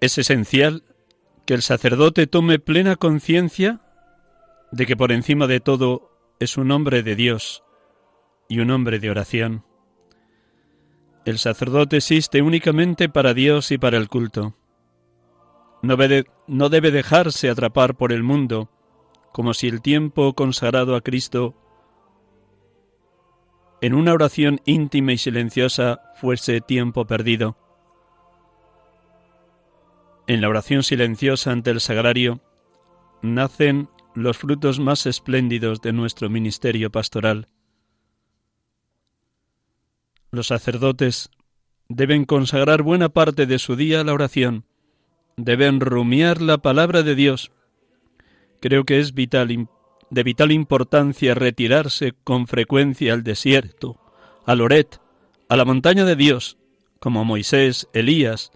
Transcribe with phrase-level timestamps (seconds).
[0.00, 0.82] Es esencial
[1.46, 3.80] que el sacerdote tome plena conciencia
[4.72, 7.62] de que por encima de todo es un hombre de Dios
[8.48, 9.64] y un hombre de oración.
[11.26, 14.56] El sacerdote existe únicamente para Dios y para el culto.
[15.82, 18.70] No debe, no debe dejarse atrapar por el mundo,
[19.32, 21.56] como si el tiempo consagrado a Cristo
[23.82, 27.56] en una oración íntima y silenciosa fuese tiempo perdido.
[30.30, 32.40] En la oración silenciosa ante el sagrario
[33.20, 37.48] nacen los frutos más espléndidos de nuestro ministerio pastoral.
[40.30, 41.30] Los sacerdotes
[41.88, 44.66] deben consagrar buena parte de su día a la oración,
[45.36, 47.50] deben rumiar la palabra de Dios.
[48.60, 49.68] Creo que es vital,
[50.10, 53.98] de vital importancia retirarse con frecuencia al desierto,
[54.46, 55.00] a Loret,
[55.48, 56.56] a la montaña de Dios,
[57.00, 58.52] como Moisés, Elías,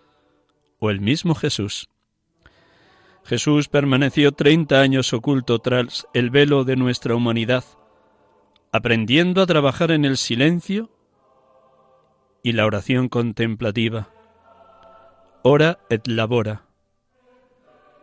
[0.84, 1.88] o el mismo Jesús.
[3.24, 7.64] Jesús permaneció treinta años oculto tras el velo de nuestra humanidad,
[8.70, 10.90] aprendiendo a trabajar en el silencio
[12.42, 14.10] y la oración contemplativa.
[15.42, 16.66] Ora et labora.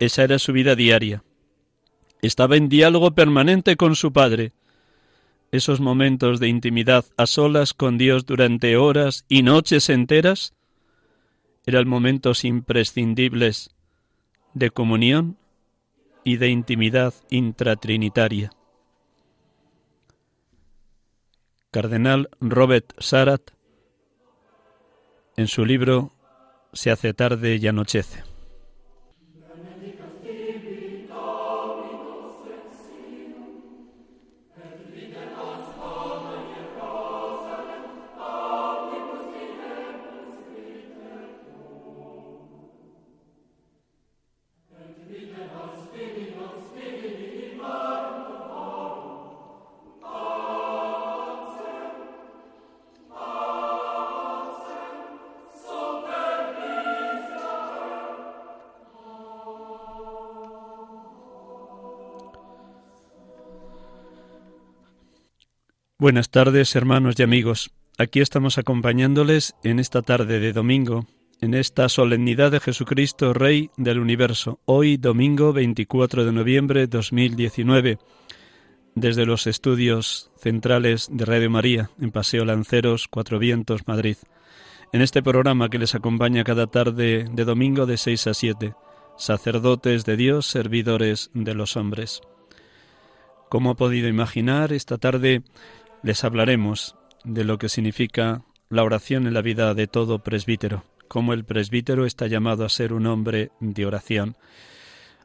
[0.00, 1.22] Esa era su vida diaria.
[2.20, 4.52] Estaba en diálogo permanente con su Padre.
[5.52, 10.54] Esos momentos de intimidad a solas con Dios durante horas y noches enteras
[11.64, 13.70] eran momentos imprescindibles
[14.54, 15.38] de comunión
[16.24, 18.50] y de intimidad intratrinitaria.
[21.70, 23.52] Cardenal Robert Sarat,
[25.36, 26.12] en su libro
[26.74, 28.31] Se hace tarde y anochece.
[66.02, 67.70] Buenas tardes, hermanos y amigos.
[67.96, 71.06] Aquí estamos acompañándoles en esta tarde de domingo,
[71.40, 77.98] en esta solemnidad de Jesucristo, Rey del Universo, hoy domingo 24 de noviembre de 2019,
[78.96, 84.16] desde los estudios centrales de Radio María, en Paseo Lanceros, Cuatro Vientos, Madrid.
[84.92, 88.74] En este programa que les acompaña cada tarde de domingo de 6 a 7,
[89.16, 92.22] sacerdotes de Dios, servidores de los hombres.
[93.48, 95.42] Como ha podido imaginar, esta tarde
[96.02, 101.32] les hablaremos de lo que significa la oración en la vida de todo presbítero, cómo
[101.32, 104.36] el presbítero está llamado a ser un hombre de oración.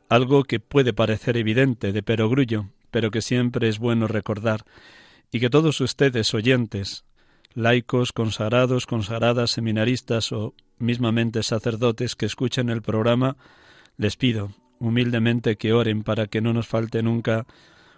[0.09, 4.65] Algo que puede parecer evidente de perogrullo, pero que siempre es bueno recordar,
[5.31, 7.05] y que todos ustedes oyentes,
[7.53, 13.35] laicos, consagrados, consagradas, seminaristas o mismamente sacerdotes que escuchen el programa,
[13.97, 17.47] les pido humildemente que oren para que no nos falte nunca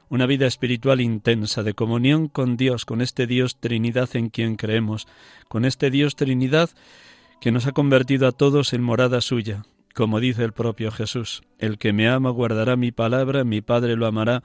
[0.09, 5.07] una vida espiritual intensa de comunión con Dios, con este Dios Trinidad en quien creemos,
[5.47, 6.69] con este Dios Trinidad
[7.39, 9.63] que nos ha convertido a todos en morada suya,
[9.93, 14.07] como dice el propio Jesús, el que me ama guardará mi palabra, mi Padre lo
[14.07, 14.43] amará,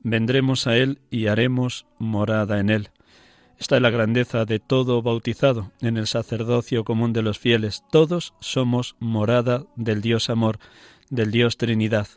[0.00, 2.90] vendremos a él y haremos morada en él.
[3.58, 7.84] Esta es la grandeza de todo bautizado en el sacerdocio común de los fieles.
[7.90, 10.58] Todos somos morada del Dios amor,
[11.10, 12.08] del Dios Trinidad.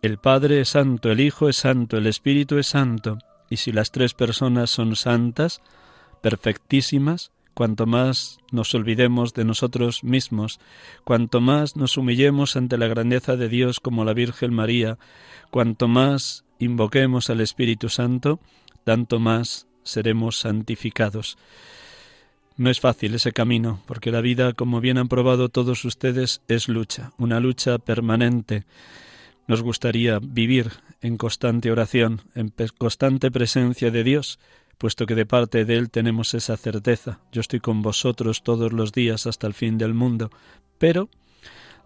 [0.00, 3.18] El Padre es santo, el Hijo es santo, el Espíritu es santo.
[3.50, 5.60] Y si las tres personas son santas,
[6.20, 10.60] perfectísimas, cuanto más nos olvidemos de nosotros mismos,
[11.02, 14.98] cuanto más nos humillemos ante la grandeza de Dios como la Virgen María,
[15.50, 18.38] cuanto más invoquemos al Espíritu Santo,
[18.84, 21.38] tanto más seremos santificados.
[22.56, 26.68] No es fácil ese camino, porque la vida, como bien han probado todos ustedes, es
[26.68, 28.64] lucha, una lucha permanente.
[29.48, 34.38] Nos gustaría vivir en constante oración, en constante presencia de Dios,
[34.76, 37.20] puesto que de parte de Él tenemos esa certeza.
[37.32, 40.30] Yo estoy con vosotros todos los días hasta el fin del mundo.
[40.78, 41.08] Pero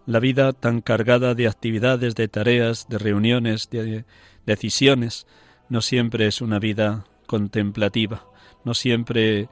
[0.05, 4.03] la vida tan cargada de actividades, de tareas, de reuniones, de
[4.45, 5.25] decisiones,
[5.69, 8.27] no siempre es una vida contemplativa.
[8.65, 9.47] No siempre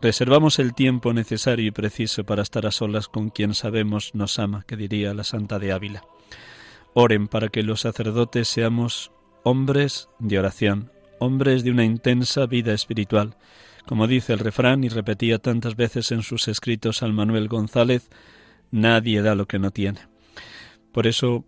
[0.00, 4.64] reservamos el tiempo necesario y preciso para estar a solas con quien sabemos nos ama,
[4.66, 6.02] que diría la Santa de Ávila.
[6.94, 9.12] Oren para que los sacerdotes seamos
[9.44, 13.36] hombres de oración, hombres de una intensa vida espiritual.
[13.86, 18.10] Como dice el refrán y repetía tantas veces en sus escritos al Manuel González,
[18.70, 20.00] nadie da lo que no tiene.
[20.92, 21.44] Por eso,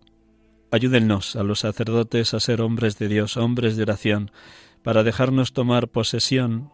[0.71, 4.31] ayúdennos a los sacerdotes a ser hombres de Dios, hombres de oración,
[4.81, 6.71] para dejarnos tomar posesión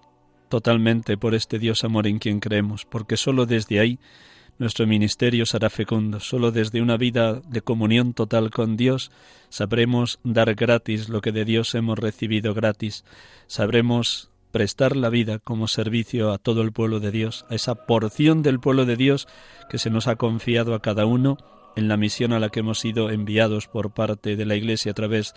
[0.50, 4.00] totalmente por este Dios amor en quien creemos, porque sólo desde ahí
[4.60, 9.10] nuestro ministerio será fecundo, sólo desde una vida de comunión total con Dios
[9.50, 13.06] sabremos dar gratis lo que de Dios hemos recibido gratis,
[13.48, 18.44] sabremos prestar la vida como servicio a todo el pueblo de Dios, a esa porción
[18.44, 19.28] del pueblo de Dios
[19.70, 21.38] que se nos ha confiado a cada uno
[21.76, 24.96] en la misión a la que hemos sido enviados por parte de la Iglesia a
[24.96, 25.36] través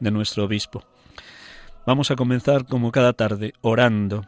[0.00, 0.84] de nuestro obispo.
[1.84, 4.24] Vamos a comenzar como cada tarde orando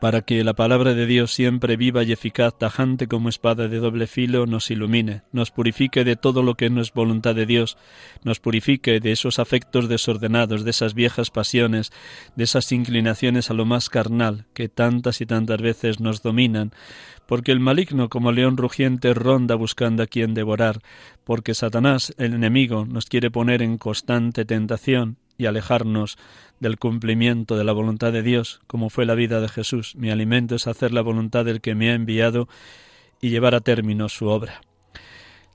[0.00, 4.06] para que la palabra de Dios siempre viva y eficaz, tajante como espada de doble
[4.06, 7.76] filo, nos ilumine, nos purifique de todo lo que no es voluntad de Dios,
[8.22, 11.92] nos purifique de esos afectos desordenados, de esas viejas pasiones,
[12.36, 16.72] de esas inclinaciones a lo más carnal que tantas y tantas veces nos dominan,
[17.26, 20.80] porque el maligno como león rugiente ronda buscando a quien devorar,
[21.24, 26.16] porque Satanás, el enemigo, nos quiere poner en constante tentación y alejarnos
[26.60, 29.94] del cumplimiento de la voluntad de Dios, como fue la vida de Jesús.
[29.96, 32.48] Mi alimento es hacer la voluntad del que me ha enviado
[33.20, 34.60] y llevar a término su obra.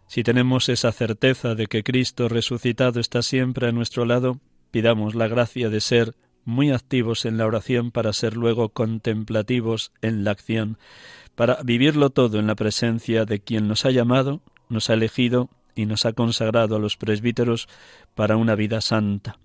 [0.07, 4.39] Si tenemos esa certeza de que Cristo resucitado está siempre a nuestro lado,
[4.71, 10.23] pidamos la gracia de ser muy activos en la oración para ser luego contemplativos en
[10.23, 10.77] la acción,
[11.35, 15.85] para vivirlo todo en la presencia de quien nos ha llamado, nos ha elegido y
[15.85, 17.67] nos ha consagrado a los presbíteros
[18.15, 19.39] para una vida santa.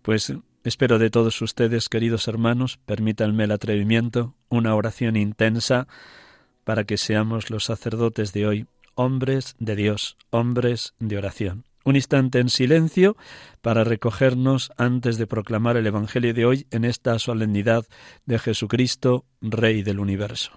[0.00, 0.32] Pues
[0.64, 5.86] espero de todos ustedes, queridos hermanos, permítanme el atrevimiento, una oración intensa
[6.64, 11.64] para que seamos los sacerdotes de hoy, hombres de Dios, hombres de oración.
[11.84, 13.16] Un instante en silencio
[13.60, 17.84] para recogernos antes de proclamar el Evangelio de hoy en esta solemnidad
[18.24, 20.52] de Jesucristo, Rey del universo.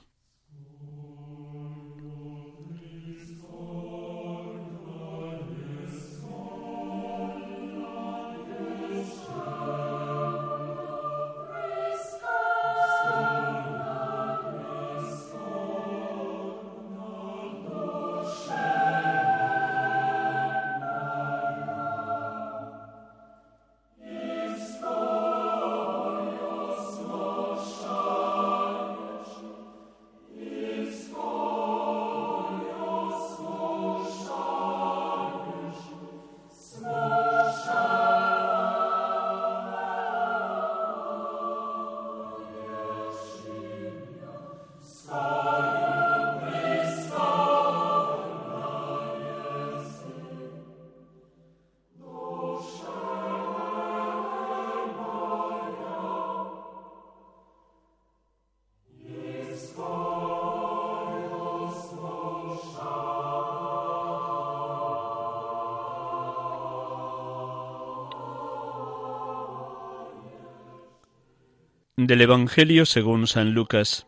[72.11, 74.05] Del Evangelio según San Lucas.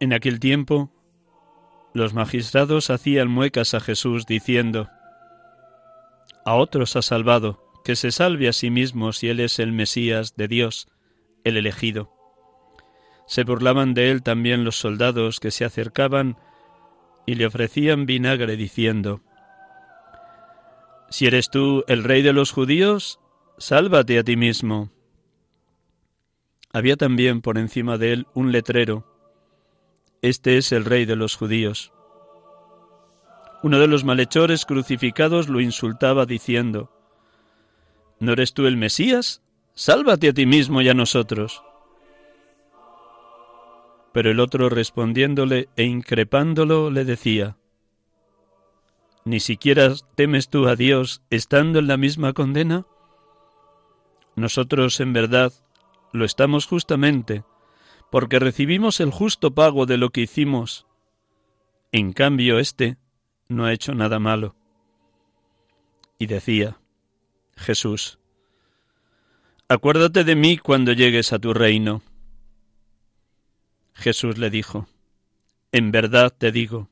[0.00, 0.92] En aquel tiempo,
[1.94, 4.90] los magistrados hacían muecas a Jesús diciendo,
[6.44, 10.36] A otros ha salvado, que se salve a sí mismo si él es el Mesías
[10.36, 10.88] de Dios,
[11.42, 12.12] el elegido.
[13.26, 16.36] Se burlaban de él también los soldados que se acercaban
[17.24, 19.22] y le ofrecían vinagre diciendo,
[21.08, 23.20] Si eres tú el rey de los judíos,
[23.56, 24.90] sálvate a ti mismo.
[26.72, 29.04] Había también por encima de él un letrero.
[30.22, 31.92] Este es el rey de los judíos.
[33.62, 36.90] Uno de los malhechores crucificados lo insultaba diciendo,
[38.20, 39.42] ¿No eres tú el Mesías?
[39.74, 41.62] Sálvate a ti mismo y a nosotros.
[44.12, 47.56] Pero el otro respondiéndole e increpándolo le decía,
[49.24, 52.86] ¿Ni siquiera temes tú a Dios estando en la misma condena?
[54.36, 55.52] Nosotros en verdad
[56.12, 57.44] lo estamos justamente,
[58.10, 60.86] porque recibimos el justo pago de lo que hicimos.
[61.92, 62.96] En cambio, éste
[63.48, 64.56] no ha hecho nada malo.
[66.18, 66.78] Y decía,
[67.56, 68.18] Jesús,
[69.68, 72.02] acuérdate de mí cuando llegues a tu reino.
[73.94, 74.88] Jesús le dijo,
[75.72, 76.88] En verdad te digo,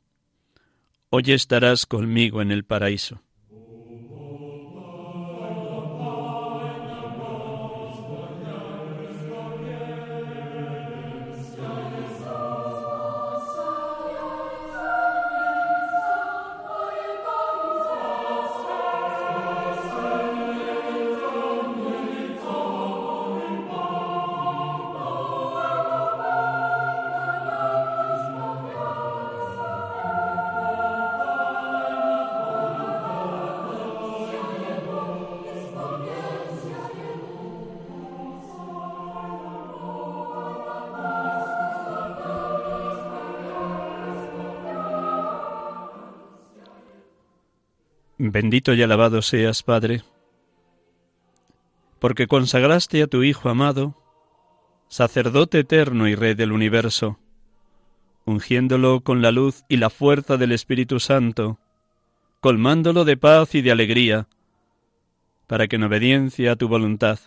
[1.10, 3.22] hoy estarás conmigo en el paraíso.
[48.20, 50.02] Bendito y alabado seas, Padre,
[52.00, 53.94] porque consagraste a tu Hijo amado,
[54.88, 57.20] sacerdote eterno y Rey del universo,
[58.24, 61.60] ungiéndolo con la luz y la fuerza del Espíritu Santo,
[62.40, 64.26] colmándolo de paz y de alegría,
[65.46, 67.20] para que en obediencia a tu voluntad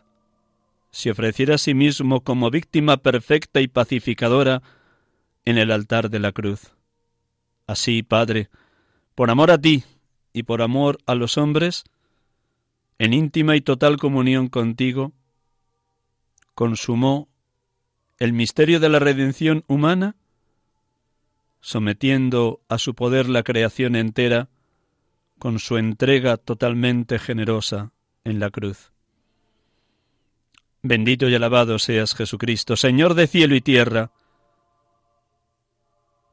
[0.89, 4.61] se ofreciera a sí mismo como víctima perfecta y pacificadora
[5.45, 6.75] en el altar de la cruz.
[7.65, 8.49] Así, Padre,
[9.15, 9.85] por amor a ti,
[10.33, 11.83] y por amor a los hombres,
[12.99, 15.11] en íntima y total comunión contigo,
[16.53, 17.27] consumó
[18.19, 20.15] el misterio de la redención humana,
[21.59, 24.49] sometiendo a su poder la creación entera
[25.39, 27.91] con su entrega totalmente generosa
[28.23, 28.91] en la cruz.
[30.83, 34.11] Bendito y alabado seas Jesucristo, Señor de cielo y tierra,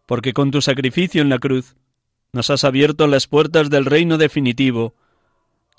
[0.06, 1.76] porque con tu sacrificio en la cruz
[2.32, 4.94] nos has abierto las puertas del reino definitivo,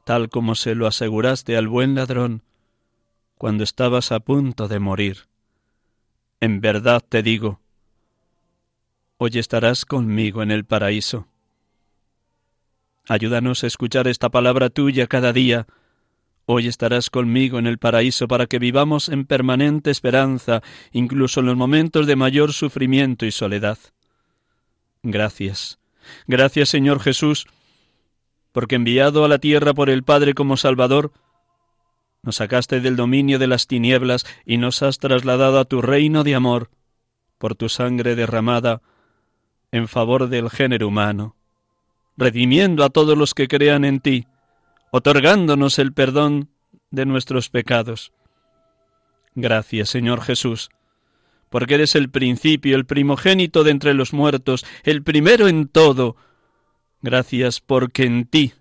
[0.04, 2.44] tal como se lo aseguraste al buen ladrón
[3.38, 5.28] cuando estabas a punto de morir.
[6.42, 7.62] En verdad te digo,
[9.18, 11.28] hoy estarás conmigo en el paraíso.
[13.08, 15.68] Ayúdanos a escuchar esta palabra tuya cada día.
[16.46, 21.56] Hoy estarás conmigo en el paraíso para que vivamos en permanente esperanza, incluso en los
[21.56, 23.78] momentos de mayor sufrimiento y soledad.
[25.02, 25.80] Gracias
[26.28, 27.48] Gracias Señor Jesús,
[28.52, 31.12] porque enviado a la tierra por el Padre como Salvador,
[32.22, 36.36] nos sacaste del dominio de las tinieblas y nos has trasladado a tu reino de
[36.36, 36.70] amor
[37.38, 38.82] por tu sangre derramada
[39.72, 41.36] en favor del género humano,
[42.18, 44.28] redimiendo a todos los que crean en ti,
[44.92, 46.50] otorgándonos el perdón
[46.92, 48.12] de nuestros pecados.
[49.36, 50.70] Gracias, Señor Jesús,
[51.50, 56.16] porque eres el principio, el primogénito de entre los muertos, el primero en todo.
[57.02, 58.54] Gracias porque en ti,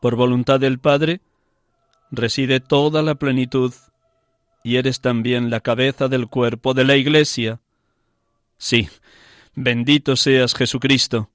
[0.00, 1.20] por voluntad del Padre,
[2.10, 3.72] reside toda la plenitud,
[4.62, 7.60] y eres también la cabeza del cuerpo de la Iglesia.
[8.56, 8.88] Sí,
[9.54, 11.30] bendito seas Jesucristo,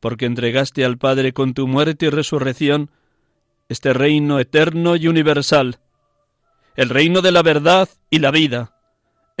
[0.00, 2.90] porque entregaste al Padre con tu muerte y resurrección
[3.68, 5.80] este reino eterno y universal,
[6.76, 8.79] el reino de la verdad y la vida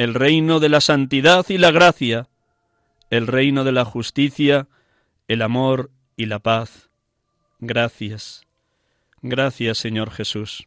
[0.00, 2.30] el reino de la santidad y la gracia,
[3.10, 4.66] el reino de la justicia,
[5.28, 6.88] el amor y la paz.
[7.58, 8.46] Gracias,
[9.20, 10.64] gracias Señor Jesús.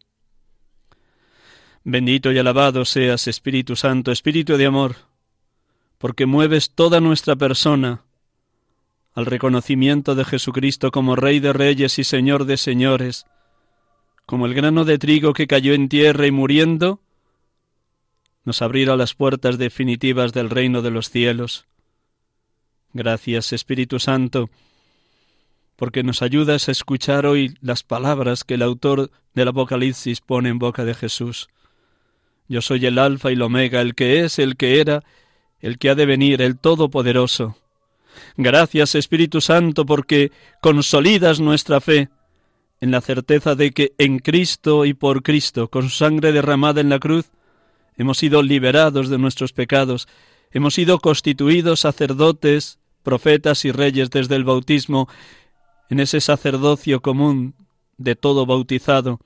[1.84, 4.98] Bendito y alabado seas Espíritu Santo, Espíritu de amor,
[5.98, 8.04] porque mueves toda nuestra persona
[9.16, 13.26] al reconocimiento de Jesucristo como Rey de Reyes y Señor de Señores,
[14.28, 17.00] como el grano de trigo que cayó en tierra y muriendo,
[18.46, 21.66] nos abrirá las puertas definitivas del reino de los cielos.
[22.94, 24.50] Gracias, Espíritu Santo,
[25.76, 30.60] porque nos ayudas a escuchar hoy las palabras que el autor del Apocalipsis pone en
[30.60, 31.50] boca de Jesús.
[32.48, 35.04] Yo soy el Alfa y el Omega, el que es, el que era,
[35.60, 37.58] el que ha de venir, el Todopoderoso.
[38.38, 40.32] Gracias, Espíritu Santo, porque
[40.62, 42.10] consolidas nuestra fe
[42.80, 46.90] en la certeza de que en Cristo y por Cristo, con su sangre derramada en
[46.90, 47.32] la cruz,
[47.98, 50.08] hemos sido liberados de nuestros pecados,
[50.52, 55.08] hemos sido constituidos sacerdotes, profetas y reyes desde el bautismo,
[55.90, 57.56] en ese sacerdocio común
[57.98, 59.20] de todo bautizado,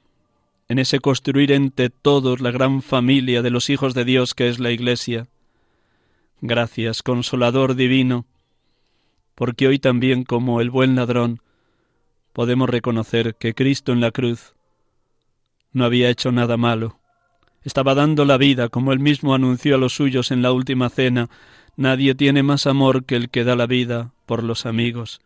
[0.67, 4.59] en ese construir entre todos la gran familia de los hijos de Dios que es
[4.59, 5.27] la Iglesia.
[6.41, 8.25] Gracias, Consolador Divino,
[9.33, 11.41] porque hoy también como el buen ladrón
[12.33, 14.53] podemos reconocer que Cristo en la cruz
[15.71, 16.99] no había hecho nada malo.
[17.67, 21.29] Estaba dando la vida, como él mismo anunció a los suyos en la última cena.
[21.75, 25.19] Nadie tiene más amor que el que da la vida por los amigos.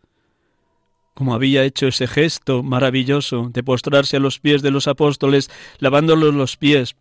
[1.14, 6.34] Como había hecho ese gesto maravilloso de postrarse a los pies de los apóstoles, lavándolos
[6.34, 6.96] los pies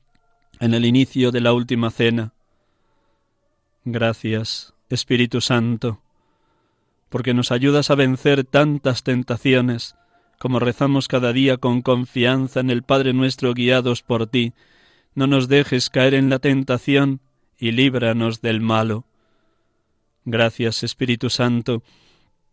[0.61, 2.35] en el inicio de la última cena.
[3.87, 6.03] Gracias, Espíritu Santo,
[7.09, 9.97] porque nos ayudas a vencer tantas tentaciones,
[10.39, 14.53] como rezamos cada día con confianza en el Padre nuestro guiados por ti.
[15.15, 17.21] No nos dejes caer en la tentación
[17.59, 19.07] y líbranos del malo.
[20.25, 21.83] Gracias, Espíritu Santo,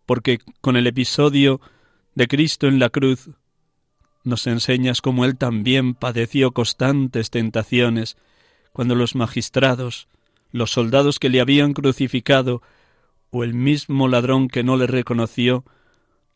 [0.05, 1.61] porque con el episodio
[2.15, 3.29] de Cristo en la cruz
[4.23, 8.17] nos enseñas cómo Él también padeció constantes tentaciones,
[8.73, 10.07] cuando los magistrados,
[10.51, 12.61] los soldados que le habían crucificado,
[13.29, 15.63] o el mismo ladrón que no le reconoció,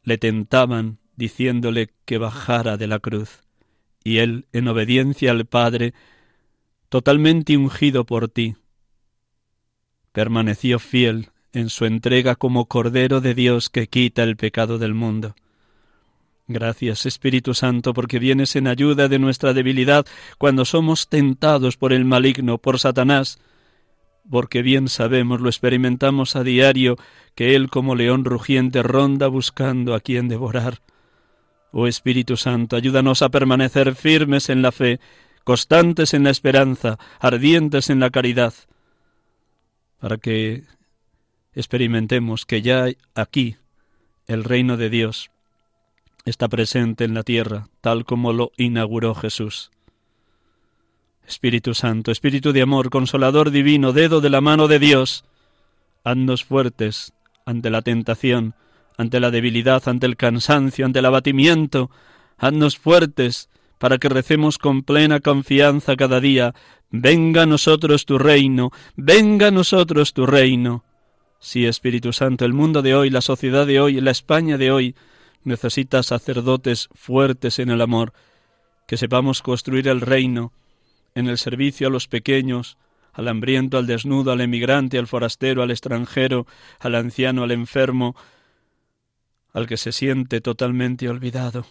[0.04, 3.44] le tentaban diciéndole que bajara de la cruz,
[4.04, 5.94] y él, en obediencia al Padre,
[6.90, 8.56] totalmente ungido por ti,
[10.12, 15.36] permaneció fiel en su entrega como Cordero de Dios que quita el pecado del mundo.
[16.48, 20.06] Gracias, Espíritu Santo, porque vienes en ayuda de nuestra debilidad
[20.38, 23.40] cuando somos tentados por el maligno, por Satanás,
[24.30, 26.98] porque bien sabemos, lo experimentamos a diario,
[27.36, 30.82] que Él como león rugiente ronda buscando a quien devorar.
[31.72, 35.00] Oh Espíritu Santo, ayúdanos a permanecer firmes en la fe,
[35.44, 38.54] constantes en la esperanza, ardientes en la caridad,
[40.00, 40.64] para que
[41.54, 43.56] experimentemos que ya aquí
[44.28, 45.32] el reino de Dios
[46.26, 49.72] está presente en la tierra, tal como lo inauguró Jesús.
[51.26, 55.24] Espíritu Santo, Espíritu de amor, consolador divino, dedo de la mano de Dios,
[56.04, 57.14] haznos fuertes
[57.46, 58.56] ante la tentación,
[58.98, 61.90] ante la debilidad, ante el cansancio, ante el abatimiento,
[62.38, 66.54] haznos fuertes para que recemos con plena confianza cada día,
[66.92, 70.84] venga a nosotros tu reino, venga a nosotros tu reino.
[71.40, 74.96] Sí, Espíritu Santo, el mundo de hoy, la sociedad de hoy, la España de hoy,
[75.44, 78.14] necesita sacerdotes fuertes en el amor,
[78.88, 80.54] que sepamos construir el reino,
[81.16, 82.78] en el servicio a los pequeños,
[83.14, 86.46] al hambriento, al desnudo, al emigrante, al forastero, al extranjero,
[86.80, 88.16] al anciano, al enfermo,
[89.54, 91.66] al que se siente totalmente olvidado.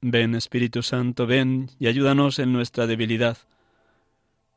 [0.00, 3.38] Ven, Espíritu Santo, ven y ayúdanos en nuestra debilidad.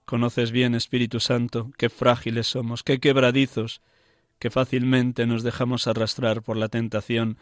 [0.05, 3.81] Conoces bien, Espíritu Santo, qué frágiles somos, qué quebradizos,
[4.39, 7.37] qué fácilmente nos dejamos arrastrar por la tentación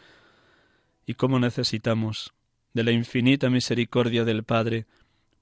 [1.06, 2.34] y cómo necesitamos
[2.74, 4.86] de la infinita misericordia del Padre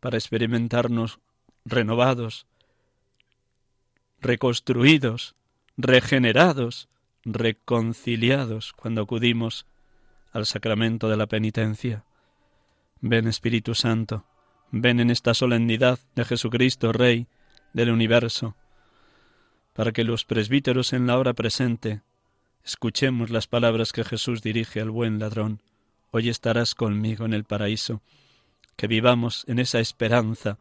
[0.01, 1.19] para experimentarnos
[1.65, 2.47] renovados,
[4.21, 5.35] reconstruidos,
[5.77, 6.89] regenerados,
[7.27, 9.67] reconciliados cuando acudimos
[10.33, 12.05] al sacramento de la penitencia.
[13.01, 14.25] Ven Espíritu Santo,
[14.71, 17.27] ven en esta solemnidad de Jesucristo, Rey
[17.73, 18.57] del universo,
[19.75, 22.01] para que los presbíteros en la hora presente
[22.65, 25.61] escuchemos las palabras que Jesús dirige al buen ladrón.
[26.13, 28.01] Hoy estarás conmigo en el paraíso
[28.77, 30.59] que vivamos en esa esperanza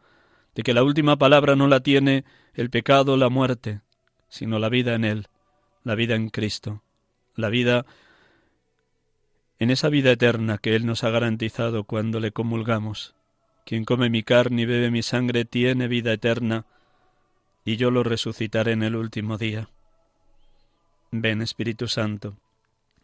[0.54, 2.24] de que la última palabra no la tiene
[2.54, 3.82] el pecado o la muerte,
[4.28, 5.28] sino la vida en Él,
[5.86, 6.82] la vida en Cristo,
[7.36, 7.86] la vida
[9.60, 13.14] en esa vida eterna que Él nos ha garantizado cuando le comulgamos.
[13.64, 16.66] Quien come mi carne y bebe mi sangre tiene vida eterna,
[17.64, 19.68] y yo lo resucitaré en el último día.
[21.12, 22.36] Ven, Espíritu Santo,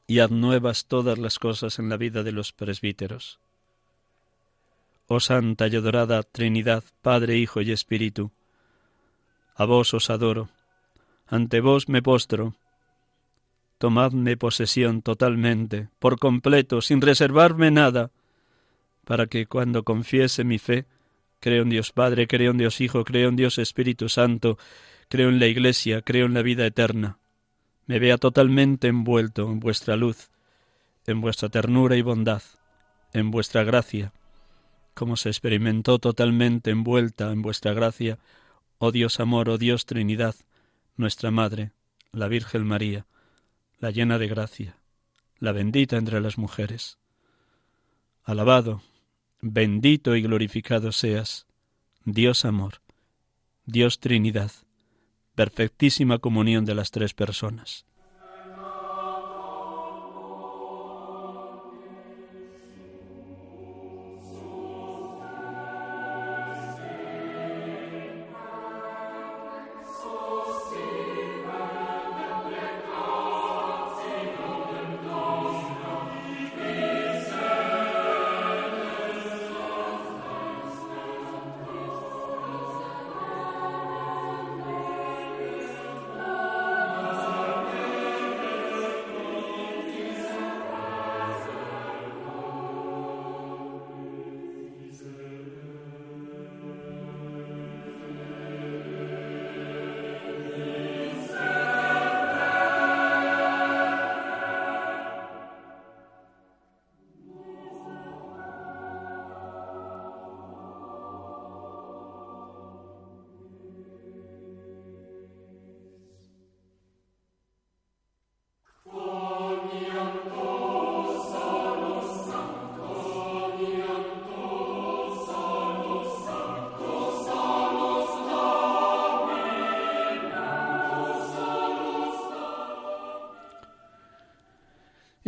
[0.09, 3.39] y haz nuevas todas las cosas en la vida de los presbíteros.
[5.07, 8.33] Oh Santa y adorada Trinidad, Padre, Hijo y Espíritu,
[9.55, 10.49] a vos os adoro,
[11.29, 12.57] ante vos me postro.
[13.83, 18.13] Tomadme posesión totalmente, por completo, sin reservarme nada,
[19.05, 20.87] para que cuando confiese mi fe,
[21.43, 24.59] Creo en Dios Padre, creo en Dios Hijo, creo en Dios Espíritu Santo,
[25.09, 27.19] creo en la Iglesia, creo en la vida eterna.
[27.87, 30.31] Me vea totalmente envuelto en vuestra luz,
[31.05, 32.43] en vuestra ternura y bondad,
[33.13, 34.13] en vuestra gracia,
[34.95, 38.21] como se experimentó totalmente envuelta en vuestra gracia,
[38.79, 40.37] oh Dios amor, oh Dios Trinidad,
[40.97, 41.73] nuestra Madre,
[42.13, 43.05] la Virgen María,
[43.83, 44.77] la llena de gracia,
[45.41, 46.99] la bendita entre las mujeres.
[48.23, 48.81] Alabado,
[49.41, 51.49] bendito y glorificado seas,
[52.05, 52.75] Dios amor,
[53.67, 54.53] Dios Trinidad,
[55.35, 57.85] perfectísima comunión de las tres personas.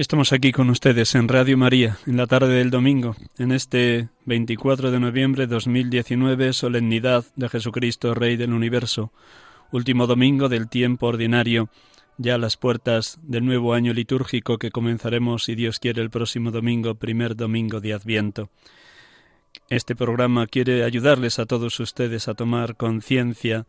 [0.04, 4.90] Estamos aquí con ustedes en Radio María, en la tarde del domingo, en este 24
[4.90, 9.12] de noviembre de 2019, solemnidad de Jesucristo, Rey del Universo,
[9.72, 11.70] último domingo del tiempo ordinario,
[12.18, 16.50] ya a las puertas del nuevo año litúrgico que comenzaremos, si Dios quiere, el próximo
[16.50, 18.50] domingo, primer domingo de Adviento.
[19.70, 23.64] Este programa quiere ayudarles a todos ustedes a tomar conciencia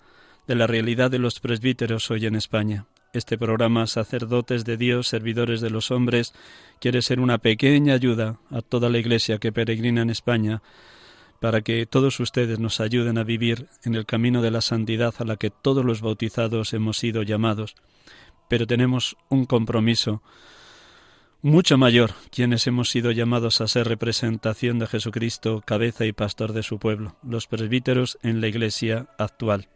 [0.47, 2.87] de la realidad de los presbíteros hoy en España.
[3.15, 6.33] Este programa Sacerdotes de Dios, Servidores de los Hombres,
[6.81, 10.61] quiere ser una pequeña ayuda a toda la Iglesia que peregrina en España
[11.39, 15.23] para que todos ustedes nos ayuden a vivir en el camino de la santidad a
[15.23, 17.75] la que todos los bautizados hemos sido llamados.
[18.49, 20.21] Pero tenemos un compromiso
[21.41, 26.63] mucho mayor, quienes hemos sido llamados a ser representación de Jesucristo, cabeza y pastor de
[26.63, 29.69] su pueblo, los presbíteros en la Iglesia actual.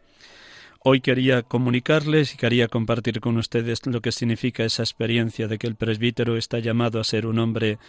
[0.81, 5.67] Hoy quería comunicarles y quería compartir con ustedes lo que significa esa experiencia de que
[5.67, 7.79] el presbítero está llamado a ser un hombre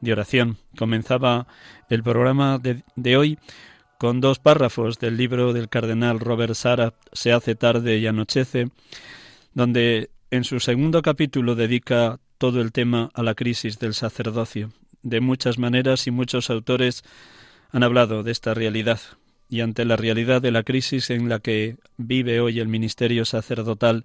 [0.00, 0.56] de oración.
[0.78, 1.46] Comenzaba
[1.90, 3.38] el programa de, hoy
[3.98, 8.70] con dos párrafos del libro del cardenal Robert Sara, Se hace tarde y anochece,
[9.52, 14.70] donde en su segundo capítulo dedica todo el tema a la crisis del sacerdocio.
[15.02, 17.04] De muchas maneras y muchos autores
[17.72, 19.00] han hablado de esta realidad
[19.48, 24.04] y ante la realidad de la crisis en la que vive hoy el ministerio sacerdotal,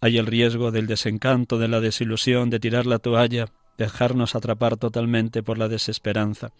[0.00, 3.46] hay el riesgo del desencanto, de la desilusión, de tirar la toalla,
[3.78, 6.50] dejarnos atrapar totalmente por la desesperanza.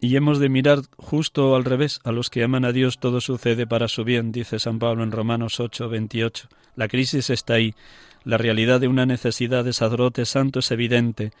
[0.00, 3.66] Y hemos de mirar justo al revés, a los que aman a Dios todo sucede
[3.66, 6.48] para su bien, dice San Pablo en Romanos 8, 28.
[6.76, 7.74] La crisis está ahí,
[8.22, 11.32] la realidad de una necesidad de sacerdote santo es evidente,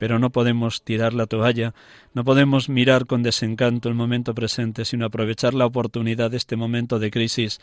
[0.00, 1.74] pero no podemos tirar la toalla,
[2.14, 6.98] no podemos mirar con desencanto el momento presente, sino aprovechar la oportunidad de este momento
[6.98, 7.60] de crisis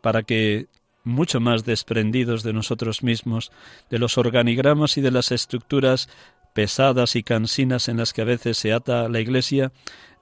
[0.00, 0.66] para que
[1.04, 3.52] mucho más desprendidos de nosotros mismos,
[3.90, 6.08] de los organigramas y de las estructuras
[6.54, 9.70] pesadas y cansinas en las que a veces se ata la Iglesia,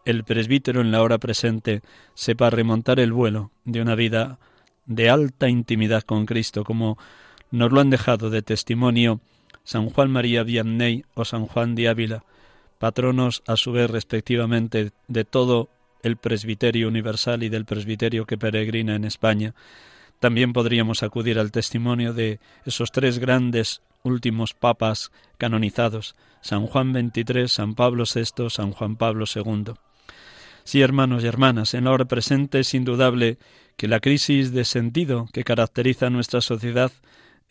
[0.05, 1.83] el presbítero en la hora presente
[2.14, 4.40] sepa remontar el vuelo de una vida
[4.87, 6.98] de alta intimidad con Cristo, como
[7.53, 9.20] nos lo han dejado de testimonio
[9.64, 12.25] San Juan María Vianney o San Juan de Ávila,
[12.79, 15.68] patronos a su vez respectivamente de todo
[16.03, 19.55] el presbiterio universal y del presbiterio que peregrina en España.
[20.18, 27.48] También podríamos acudir al testimonio de esos tres grandes últimos papas canonizados, San Juan XXIII,
[27.48, 29.75] San Pablo VI, San Juan Pablo II.
[30.64, 33.38] Sí, hermanos y hermanas, en la hora presente es indudable
[33.77, 36.92] que la crisis de sentido que caracteriza a nuestra sociedad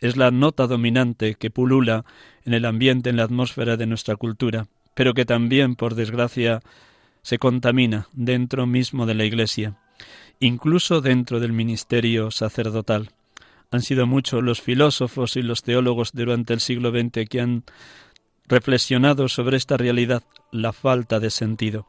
[0.02, 2.04] es la nota dominante que pulula
[2.44, 6.60] en el ambiente, en la atmósfera de nuestra cultura, pero que también, por desgracia,
[7.22, 9.78] se contamina dentro mismo de la Iglesia,
[10.40, 13.12] incluso dentro del ministerio sacerdotal.
[13.70, 17.64] Han sido muchos los filósofos y los teólogos durante el siglo XX que han
[18.48, 21.88] reflexionado sobre esta realidad, la falta de sentido.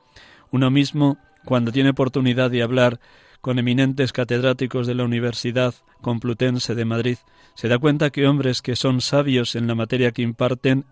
[0.52, 3.00] Uno mismo cuando tiene oportunidad de hablar
[3.42, 7.18] con eminentes catedráticos de la Universidad Complutense de Madrid,
[7.54, 10.86] se da cuenta que hombres que son sabios en la materia que imparten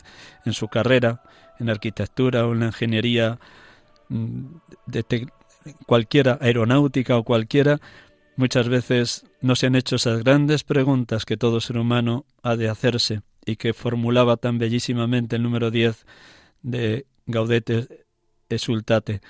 [0.45, 1.23] en su carrera,
[1.59, 3.39] en arquitectura o en la ingeniería
[4.09, 4.45] mm,
[4.87, 5.29] de
[5.87, 7.81] cualquiera, aeronáutica o cualquiera,
[8.37, 12.69] muchas veces no se han hecho esas grandes preguntas que todo ser humano ha de
[12.69, 16.05] hacerse y que formulaba tan bellísimamente el número 10
[16.63, 18.05] de Gaudete
[18.49, 19.21] Exultate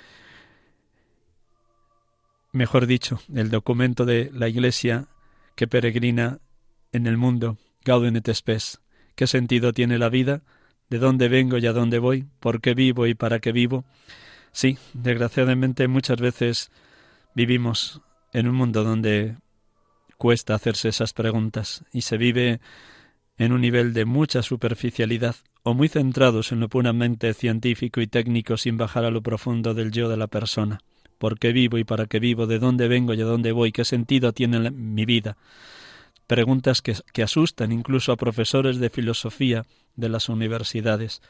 [2.51, 5.07] mejor dicho, el documento de la Iglesia
[5.55, 6.39] que peregrina
[6.91, 8.81] en el mundo, Gaudium et Spes.
[9.15, 10.41] ¿Qué sentido tiene la vida?
[10.89, 12.27] ¿De dónde vengo y a dónde voy?
[12.39, 13.85] ¿Por qué vivo y para qué vivo?
[14.51, 16.71] Sí, desgraciadamente muchas veces
[17.33, 18.01] vivimos
[18.33, 19.37] en un mundo donde
[20.17, 22.59] cuesta hacerse esas preguntas y se vive
[23.37, 28.57] en un nivel de mucha superficialidad o muy centrados en lo puramente científico y técnico
[28.57, 30.79] sin bajar a lo profundo del yo de la persona
[31.21, 33.85] por qué vivo y para qué vivo, de dónde vengo y a dónde voy, qué
[33.85, 35.37] sentido tiene mi vida.
[36.25, 41.21] Preguntas que, que asustan incluso a profesores de filosofía de las universidades.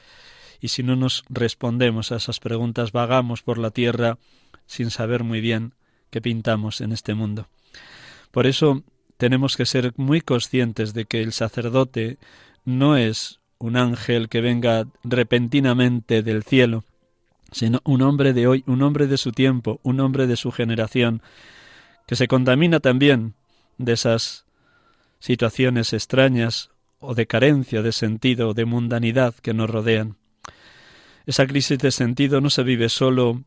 [0.62, 4.18] Y si no nos respondemos a esas preguntas, vagamos por la tierra
[4.66, 5.74] sin saber muy bien
[6.10, 7.50] qué pintamos en este mundo.
[8.32, 8.84] Por eso
[9.18, 12.18] tenemos que ser muy conscientes de que el sacerdote
[12.64, 16.86] no es un ángel que venga repentinamente del cielo,
[17.52, 21.22] sino un hombre de hoy, un hombre de su tiempo, un hombre de su generación,
[22.08, 23.34] que se contamina también
[23.78, 24.46] de esas
[25.20, 30.18] situaciones extrañas o de carencia de sentido de mundanidad que nos rodean.
[31.26, 33.44] Esa crisis de sentido no se vive solo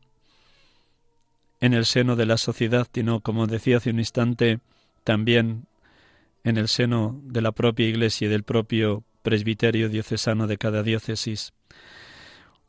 [1.59, 4.59] en el seno de la sociedad, sino, como decía hace un instante,
[5.03, 5.65] también
[6.43, 11.53] en el seno de la propia Iglesia y del propio presbiterio diocesano de cada diócesis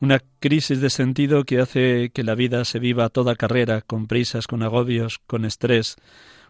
[0.01, 4.07] una crisis de sentido que hace que la vida se viva a toda carrera, con
[4.07, 5.97] prisas, con agobios, con estrés,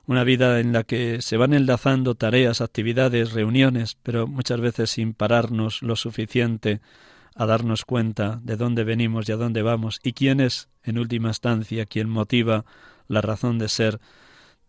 [0.07, 5.15] una vida en la que se van enlazando tareas, actividades, reuniones, pero muchas veces sin
[5.15, 6.81] pararnos lo suficiente
[7.35, 11.29] a darnos cuenta de dónde venimos y a dónde vamos y quién es, en última
[11.29, 12.65] instancia, quien motiva
[13.09, 14.01] la razón de ser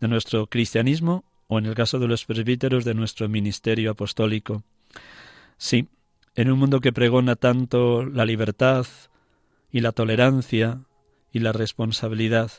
[0.00, 4.64] de nuestro cristianismo o, en el caso de los presbíteros, de nuestro ministerio apostólico.
[5.56, 5.88] Sí,
[6.38, 8.86] en un mundo que pregona tanto la libertad
[9.72, 10.82] y la tolerancia
[11.32, 12.52] y la responsabilidad,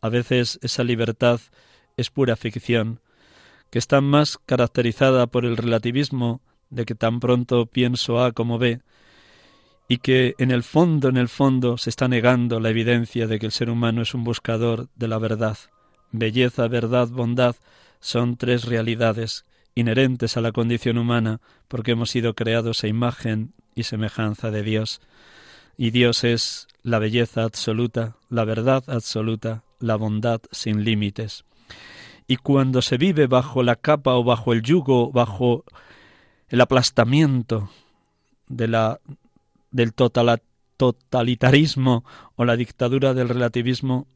[0.00, 1.38] a veces esa libertad
[1.98, 3.00] es pura ficción,
[3.68, 8.80] que está más caracterizada por el relativismo de que tan pronto pienso A como B,
[9.88, 13.44] y que en el fondo, en el fondo, se está negando la evidencia de que
[13.44, 15.58] el ser humano es un buscador de la verdad.
[16.12, 17.56] Belleza, verdad, bondad
[18.00, 19.44] son tres realidades
[19.78, 25.00] inherentes a la condición humana, porque hemos sido creados a imagen y semejanza de Dios.
[25.76, 31.44] Y Dios es la belleza absoluta, la verdad absoluta, la bondad sin límites.
[32.26, 35.64] Y cuando se vive bajo la capa o bajo el yugo, bajo
[36.48, 37.70] el aplastamiento
[38.48, 38.98] de la,
[39.70, 44.08] del totalitarismo o la dictadura del relativismo,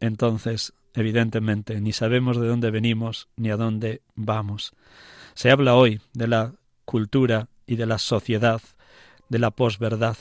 [0.00, 4.74] entonces evidentemente, ni sabemos de dónde venimos ni a dónde vamos.
[5.34, 6.54] Se habla hoy de la
[6.84, 8.62] cultura y de la sociedad,
[9.28, 10.16] de la posverdad,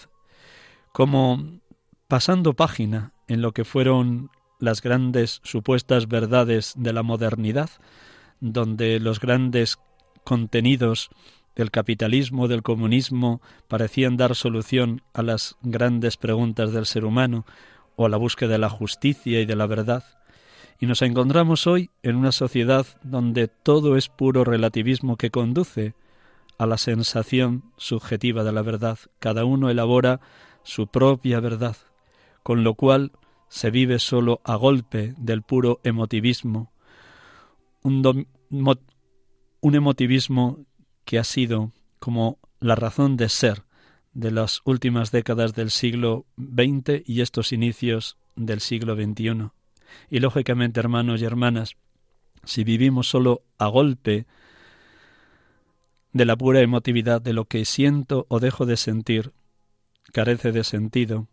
[0.91, 1.59] como
[2.07, 7.69] pasando página en lo que fueron las grandes supuestas verdades de la modernidad,
[8.39, 9.77] donde los grandes
[10.23, 11.09] contenidos
[11.55, 17.45] del capitalismo, del comunismo, parecían dar solución a las grandes preguntas del ser humano
[17.95, 20.03] o a la búsqueda de la justicia y de la verdad.
[20.79, 25.93] Y nos encontramos hoy en una sociedad donde todo es puro relativismo que conduce
[26.57, 28.97] a la sensación subjetiva de la verdad.
[29.19, 30.19] Cada uno elabora
[30.63, 31.77] su propia verdad,
[32.41, 33.11] con lo cual
[33.49, 36.71] se vive solo a golpe del puro emotivismo,
[37.83, 38.27] un,
[39.61, 40.65] emotivismo
[41.05, 43.63] que ha sido como la razón de ser
[44.13, 49.51] de las últimas décadas del siglo XX y estos inicios del siglo XXI.
[50.09, 51.75] Y lógicamente, hermanos y hermanas,
[52.43, 54.25] si vivimos solo a golpe
[56.11, 59.31] de la pura emotividad de lo que siento o dejo de sentir,
[60.11, 61.27] carece de sentido.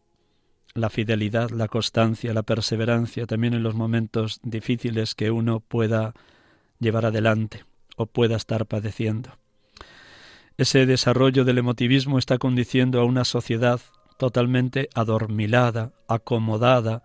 [0.72, 6.14] La fidelidad, la constancia, la perseverancia también en los momentos difíciles que uno pueda
[6.78, 7.64] llevar adelante
[7.96, 9.36] o pueda estar padeciendo.
[10.56, 13.80] Ese desarrollo del emotivismo está conduciendo a una sociedad
[14.18, 17.02] totalmente adormilada, acomodada,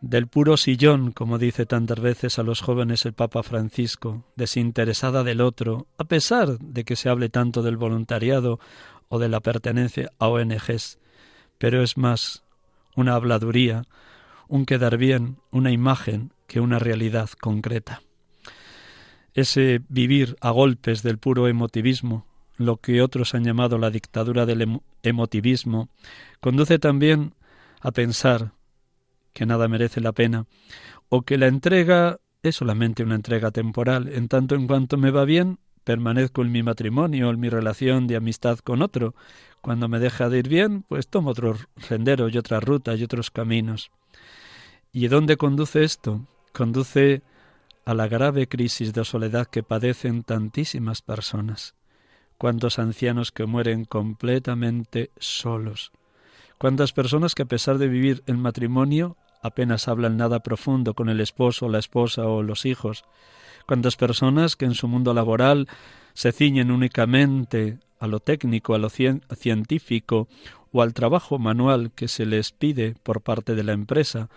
[0.00, 5.40] del puro sillón, como dice tantas veces a los jóvenes el Papa Francisco, desinteresada del
[5.40, 8.60] otro, a pesar de que se hable tanto del voluntariado
[9.08, 10.98] o de la pertenencia a ONGs,
[11.58, 12.44] pero es más
[12.94, 13.84] una habladuría,
[14.48, 18.02] un quedar bien, una imagen que una realidad concreta.
[19.34, 24.80] Ese vivir a golpes del puro emotivismo, lo que otros han llamado la dictadura del
[25.02, 25.88] emotivismo,
[26.40, 27.34] conduce también
[27.80, 28.52] a pensar
[29.36, 30.46] que nada merece la pena,
[31.10, 35.26] o que la entrega es solamente una entrega temporal, en tanto en cuanto me va
[35.26, 39.14] bien, permanezco en mi matrimonio, en mi relación de amistad con otro.
[39.60, 43.30] Cuando me deja de ir bien, pues tomo otro sendero y otra ruta y otros
[43.30, 43.90] caminos.
[44.90, 46.26] ¿Y dónde conduce esto?
[46.54, 47.20] Conduce
[47.84, 51.74] a la grave crisis de soledad que padecen tantísimas personas.
[52.38, 55.92] Cuántos ancianos que mueren completamente solos.
[56.56, 61.20] Cuántas personas que a pesar de vivir en matrimonio apenas hablan nada profundo con el
[61.20, 63.04] esposo, la esposa o los hijos.
[63.66, 65.68] Cuántas personas que en su mundo laboral
[66.14, 70.28] se ciñen únicamente a lo técnico, a lo científico
[70.72, 74.28] o al trabajo manual que se les pide por parte de la empresa,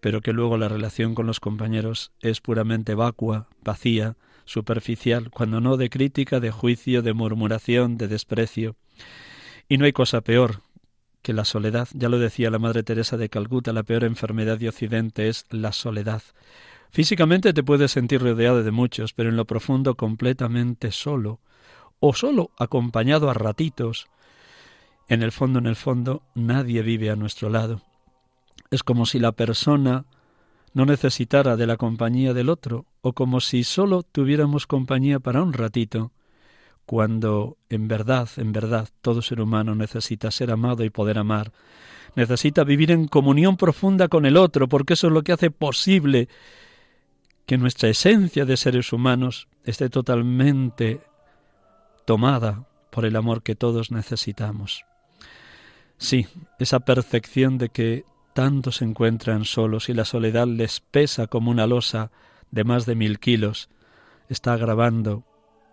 [0.00, 4.16] pero que luego la relación con los compañeros es puramente vacua, vacía,
[4.46, 8.76] superficial, cuando no de crítica, de juicio, de murmuración, de desprecio.
[9.68, 10.62] Y no hay cosa peor
[11.22, 14.68] que la soledad, ya lo decía la Madre Teresa de Calcuta, la peor enfermedad de
[14.68, 16.22] Occidente es la soledad.
[16.90, 21.40] Físicamente te puedes sentir rodeado de muchos, pero en lo profundo completamente solo,
[22.00, 24.08] o solo acompañado a ratitos.
[25.08, 27.82] En el fondo, en el fondo, nadie vive a nuestro lado.
[28.70, 30.06] Es como si la persona
[30.72, 35.52] no necesitara de la compañía del otro, o como si solo tuviéramos compañía para un
[35.52, 36.12] ratito,
[36.90, 41.52] cuando en verdad, en verdad, todo ser humano necesita ser amado y poder amar,
[42.16, 46.28] necesita vivir en comunión profunda con el otro, porque eso es lo que hace posible
[47.46, 51.00] que nuestra esencia de seres humanos esté totalmente
[52.06, 54.84] tomada por el amor que todos necesitamos.
[55.96, 56.26] Sí,
[56.58, 61.68] esa percepción de que tantos se encuentran solos y la soledad les pesa como una
[61.68, 62.10] losa
[62.50, 63.68] de más de mil kilos,
[64.28, 65.22] está agravando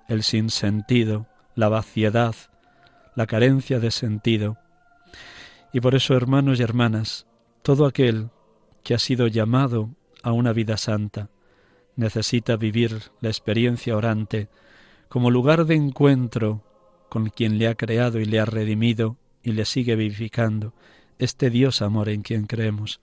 [0.08, 2.36] el sinsentido, la vaciedad,
[3.16, 4.58] la carencia de sentido.
[5.74, 7.28] Y por eso, hermanos y hermanas,
[7.62, 8.30] todo aquel
[8.84, 9.90] que ha sido llamado
[10.24, 11.30] a una vida santa
[11.96, 14.50] necesita vivir la experiencia orante
[15.10, 16.64] como lugar de encuentro
[17.10, 20.74] con quien le ha creado y le ha redimido y le sigue vivificando,
[21.20, 23.02] este Dios amor en quien creemos.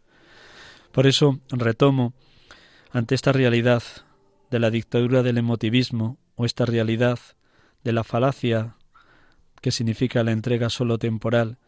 [0.93, 2.15] Por eso retomo
[2.93, 3.83] ante esta realidad
[4.51, 7.19] de la dictadura del emotivismo o esta realidad
[7.83, 8.77] de la falacia
[9.61, 11.59] que significa la entrega solo temporal,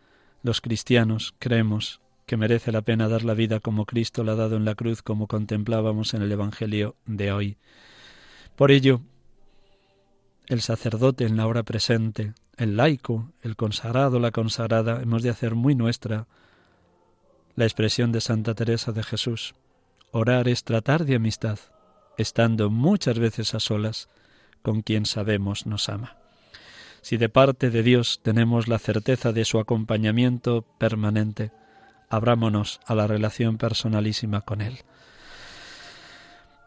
[0.42, 4.57] los cristianos creemos que merece la pena dar la vida como Cristo la ha dado
[4.57, 7.57] en la cruz, como contemplábamos en el Evangelio de hoy.
[8.57, 9.00] Por ello,
[10.48, 15.55] el sacerdote en la hora presente, el laico, el consagrado, la consagrada, hemos de hacer
[15.55, 16.26] muy nuestra
[17.55, 19.55] la expresión de Santa Teresa de Jesús.
[20.11, 21.59] Orar es tratar de amistad,
[22.18, 24.09] estando muchas veces a solas
[24.66, 26.16] con quien sabemos nos ama.
[27.00, 31.52] Si de parte de Dios tenemos la certeza de su acompañamiento permanente,
[32.11, 34.79] abrámonos a la relación personalísima con Él.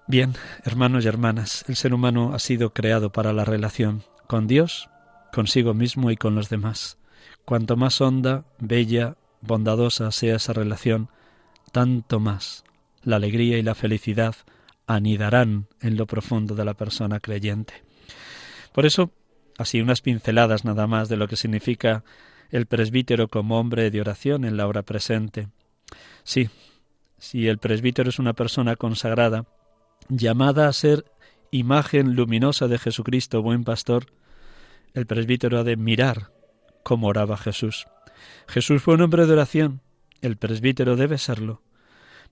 [0.08, 0.34] Bien,
[0.64, 4.90] hermanos y hermanas, el ser humano ha sido creado para la relación con Dios,
[5.34, 6.98] consigo mismo y con los demás.
[7.44, 11.10] Cuanto más honda, bella, bondadosa sea esa relación,
[11.74, 12.64] tanto más
[13.04, 14.38] la alegría y la felicidad
[14.88, 17.89] anidarán en lo profundo de la persona creyente.
[18.74, 19.12] Por eso,
[19.58, 22.04] así unas pinceladas nada más de lo que significa
[22.50, 25.48] el presbítero como hombre de oración en la hora presente.
[26.24, 26.50] Sí,
[27.18, 29.46] si el presbítero es una persona consagrada,
[30.08, 31.06] llamada a ser
[31.52, 34.08] imagen luminosa de Jesucristo, buen pastor,
[34.94, 36.32] el presbítero ha de mirar
[36.84, 37.88] cómo oraba Jesús.
[38.48, 39.82] Jesús fue un hombre de oración,
[40.22, 41.62] el presbítero debe serlo.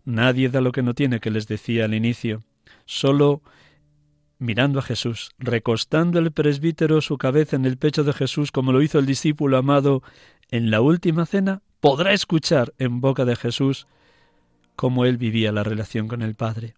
[0.06, 2.44] Nadie da lo que no tiene, que les decía al inicio.
[2.86, 3.42] Solo
[4.40, 8.82] mirando a Jesús, recostando el presbítero su cabeza en el pecho de Jesús como lo
[8.82, 10.04] hizo el discípulo amado
[10.50, 13.88] en la última cena, podrá escuchar en boca de Jesús
[14.76, 16.76] cómo él vivía la relación con el Padre.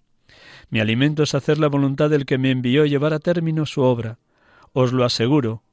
[0.70, 3.82] Mi alimento es hacer la voluntad del que me envió y llevar a término su
[3.82, 4.20] obra.
[4.74, 5.64] Os lo aseguro.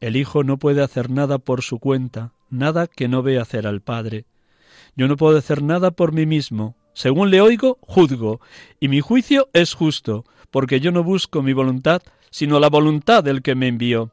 [0.00, 3.80] El Hijo no puede hacer nada por su cuenta, nada que no vea hacer al
[3.80, 4.24] Padre.
[4.96, 6.74] Yo no puedo hacer nada por mí mismo.
[6.92, 8.40] Según le oigo, juzgo,
[8.78, 13.42] y mi juicio es justo, porque yo no busco mi voluntad, sino la voluntad del
[13.42, 14.12] que me envió.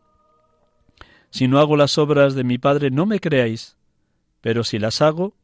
[1.29, 3.77] Si no hago las obras de mi Padre, no me creáis,
[4.41, 5.35] pero si las hago,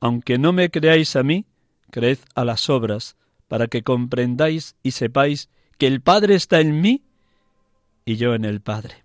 [0.00, 1.46] aunque no me creáis a mí,
[1.90, 3.16] creed a las obras,
[3.48, 7.04] para que comprendáis y sepáis que el Padre está en mí
[8.04, 9.04] y yo en el Padre.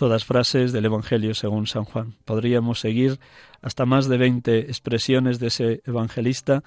[0.00, 2.14] Todas frases del Evangelio según San Juan.
[2.24, 3.20] Podríamos seguir
[3.60, 6.64] hasta más de 20 expresiones de ese evangelista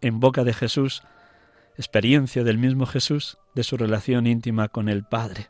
[0.00, 1.04] en boca de Jesús,
[1.76, 5.46] experiencia del mismo Jesús, de su relación íntima con el Padre.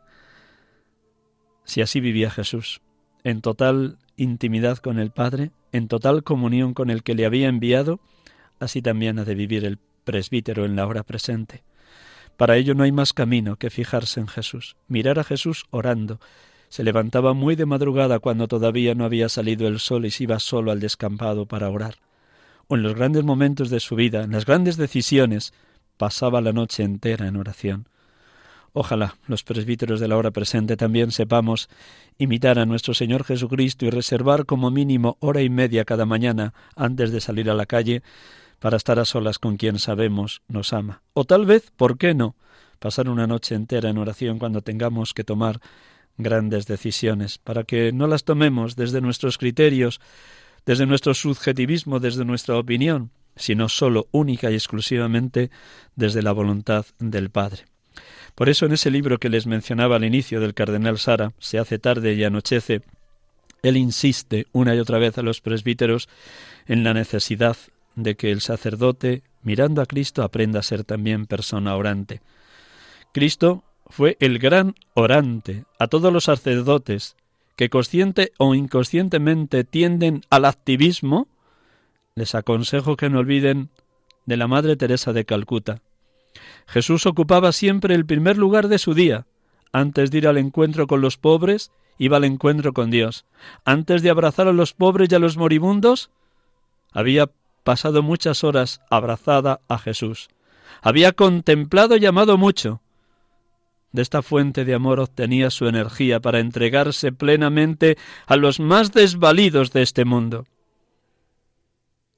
[1.64, 2.82] Si así vivía Jesús,
[3.24, 7.98] en total intimidad con el Padre, en total comunión con el que le había enviado,
[8.60, 11.64] así también ha de vivir el presbítero en la hora presente.
[12.36, 16.20] Para ello no hay más camino que fijarse en Jesús, mirar a Jesús orando,
[16.76, 20.38] se levantaba muy de madrugada cuando todavía no había salido el sol y se iba
[20.38, 21.94] solo al descampado para orar.
[22.68, 25.54] O en los grandes momentos de su vida, en las grandes decisiones,
[25.96, 27.88] pasaba la noche entera en oración.
[28.74, 31.70] Ojalá los presbíteros de la hora presente también sepamos
[32.18, 37.10] imitar a nuestro Señor Jesucristo y reservar como mínimo hora y media cada mañana antes
[37.10, 38.02] de salir a la calle
[38.58, 41.00] para estar a solas con quien sabemos nos ama.
[41.14, 42.36] O tal vez, ¿por qué no?,
[42.78, 45.62] pasar una noche entera en oración cuando tengamos que tomar
[46.18, 50.00] grandes decisiones, para que no las tomemos desde nuestros criterios,
[50.64, 55.50] desde nuestro subjetivismo, desde nuestra opinión, sino sólo única y exclusivamente
[55.94, 57.64] desde la voluntad del Padre.
[58.34, 61.78] Por eso en ese libro que les mencionaba al inicio del cardenal Sara, Se hace
[61.78, 62.82] tarde y anochece,
[63.62, 66.08] él insiste una y otra vez a los presbíteros
[66.66, 67.56] en la necesidad
[67.94, 72.20] de que el sacerdote, mirando a Cristo, aprenda a ser también persona orante.
[73.12, 77.16] Cristo fue el gran orante a todos los sacerdotes
[77.57, 81.28] que consciente o inconscientemente tienden al activismo,
[82.14, 83.70] les aconsejo que no olviden
[84.26, 85.80] de la Madre Teresa de Calcuta.
[86.66, 89.26] Jesús ocupaba siempre el primer lugar de su día.
[89.72, 93.24] Antes de ir al encuentro con los pobres, iba al encuentro con Dios.
[93.64, 96.11] Antes de abrazar a los pobres y a los moribundos,
[96.93, 97.30] había
[97.64, 100.28] pasado muchas horas abrazada a Jesús.
[100.82, 102.80] Había contemplado y amado mucho.
[103.93, 109.72] De esta fuente de amor obtenía su energía para entregarse plenamente a los más desvalidos
[109.72, 110.47] de este mundo.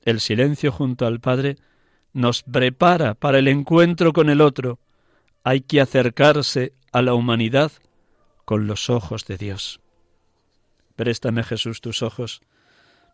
[0.02, 1.56] El silencio junto al Padre
[2.12, 4.78] nos prepara para el encuentro con el otro.
[5.44, 7.72] Hay que acercarse a la humanidad
[8.44, 9.80] con los ojos de Dios.
[10.96, 12.40] Préstame, Jesús, tus ojos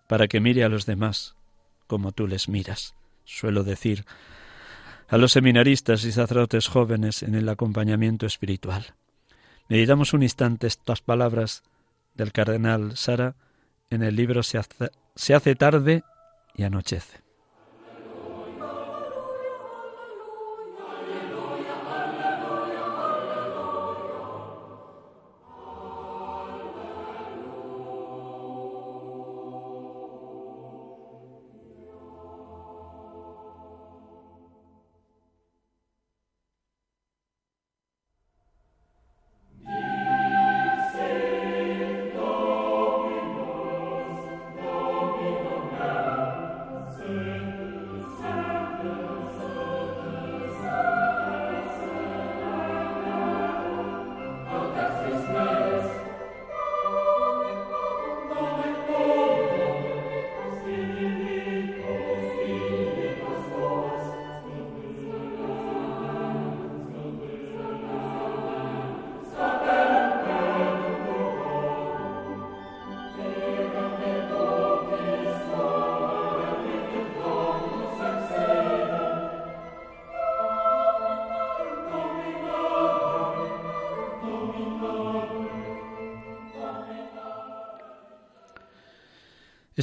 [0.07, 1.35] para que mire a los demás
[1.87, 2.95] como tú les miras.
[3.25, 4.05] Suelo decir
[5.09, 8.95] a los seminaristas y sacerdotes jóvenes en el acompañamiento espiritual.
[9.69, 11.63] Meditamos un instante estas palabras
[12.15, 13.35] del cardenal Sara
[13.91, 16.03] en el libro Se hace, tarde
[16.55, 17.24] y anochece.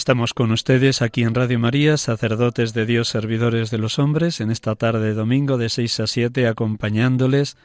[0.02, 4.50] Estamos con ustedes aquí en Radio María, sacerdotes de Dios, servidores de los hombres, en
[4.50, 7.56] esta tarde de domingo de 6 a 7, acompañándoles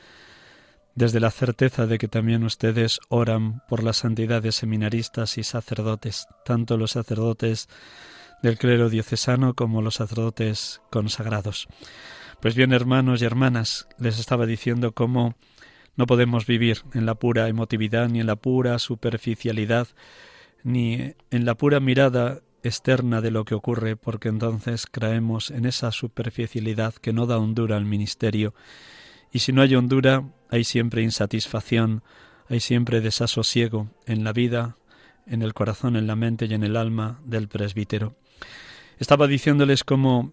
[0.95, 6.27] desde la certeza de que también ustedes oran por la santidad de seminaristas y sacerdotes,
[6.45, 7.71] tanto los sacerdotes
[8.43, 11.69] del clero diocesano como los sacerdotes consagrados.
[12.43, 15.37] Pues bien, hermanos y hermanas, les estaba diciendo cómo
[15.97, 19.89] no podemos vivir en la pura emotividad ni en la pura superficialidad
[20.67, 25.93] ni en la pura mirada externa de lo que ocurre, porque entonces creemos en esa
[25.93, 28.53] superficialidad que no da hondura al ministerio.
[29.31, 32.03] Y si no hay hondura, hay siempre insatisfacción,
[32.49, 34.77] hay siempre desasosiego en la vida,
[35.25, 38.17] en el corazón, en la mente y en el alma del presbítero.
[38.99, 40.33] Estaba diciéndoles cómo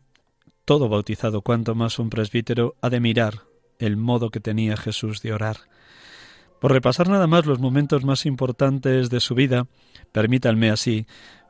[0.66, 3.44] todo bautizado, cuanto más un presbítero, ha de mirar
[3.78, 5.58] el modo que tenía Jesús de orar.
[6.64, 9.68] Por repasar nada más los momentos más importantes de su vida,
[10.14, 11.08] Permítanme así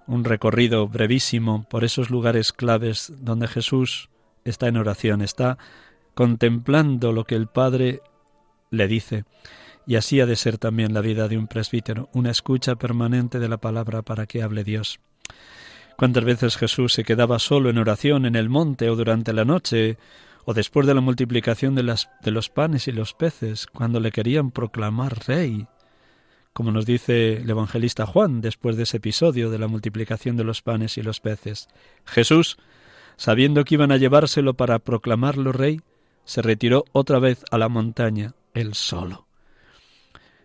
[0.07, 4.09] un recorrido brevísimo por esos lugares claves donde Jesús
[4.43, 5.59] está en oración, está
[6.15, 8.01] contemplando lo que el Padre
[8.71, 9.25] le dice
[9.85, 13.49] Y así ha de ser también la vida de un presbítero, una escucha permanente de
[13.49, 14.99] la palabra para que hable Dios.
[15.95, 19.99] ¿Cuántas veces Jesús se quedaba solo en oración en el monte o durante la noche
[20.45, 24.11] o después de la multiplicación de, las, de los panes y los peces, cuando le
[24.11, 25.67] querían proclamar rey?
[26.53, 30.61] Como nos dice el evangelista Juan después de ese episodio de la multiplicación de los
[30.61, 31.67] panes y los peces.
[32.05, 32.57] Jesús,
[33.17, 35.81] sabiendo que iban a llevárselo para proclamarlo rey,
[36.25, 39.27] se retiró otra vez a la montaña, él solo.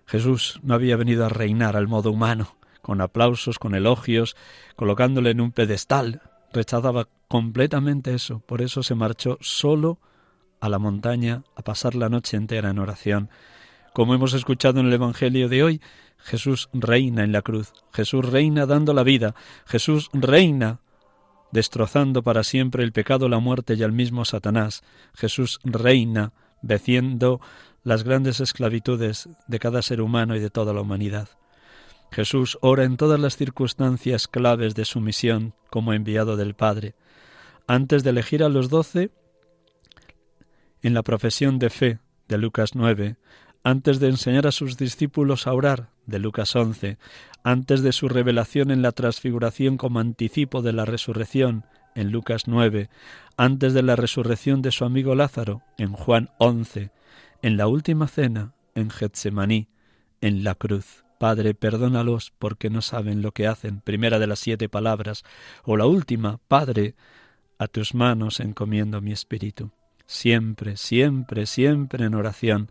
[0.07, 4.37] Jesús no había venido a reinar al modo humano, con aplausos, con elogios,
[4.75, 6.23] colocándole en un pedestal.
[6.55, 9.99] Rechazaba completamente eso, por eso se marchó solo
[10.61, 13.31] a la montaña a pasar la noche entera en oración.
[13.95, 15.81] Como hemos escuchado en el Evangelio de hoy,
[16.19, 19.35] Jesús reina en la cruz, Jesús reina dando la vida,
[19.67, 20.81] Jesús reina
[21.53, 24.83] destrozando para siempre el pecado, la muerte y al mismo Satanás.
[25.15, 27.41] Jesús reina venciendo
[27.85, 31.29] las grandes esclavitudes de cada ser humano y de toda la humanidad.
[32.11, 36.95] Jesús ora en todas las circunstancias claves de su misión como enviado del Padre.
[37.71, 39.11] Antes de elegir a los doce,
[40.83, 43.17] en la profesión de fe de Lucas 9,
[43.63, 46.97] antes de enseñar a sus discípulos a orar de Lucas 11,
[47.45, 52.89] antes de su revelación en la transfiguración como anticipo de la resurrección en Lucas 9,
[53.37, 56.91] antes de la resurrección de su amigo Lázaro en Juan 11,
[57.43, 59.69] en la última cena en Getsemaní,
[60.23, 61.05] en la cruz.
[61.19, 65.23] Padre, perdónalos porque no saben lo que hacen, primera de las siete palabras,
[65.65, 66.95] o la última, Padre,
[67.59, 69.71] a tus manos encomiendo mi espíritu.
[70.07, 72.71] Siempre, siempre, siempre en oración.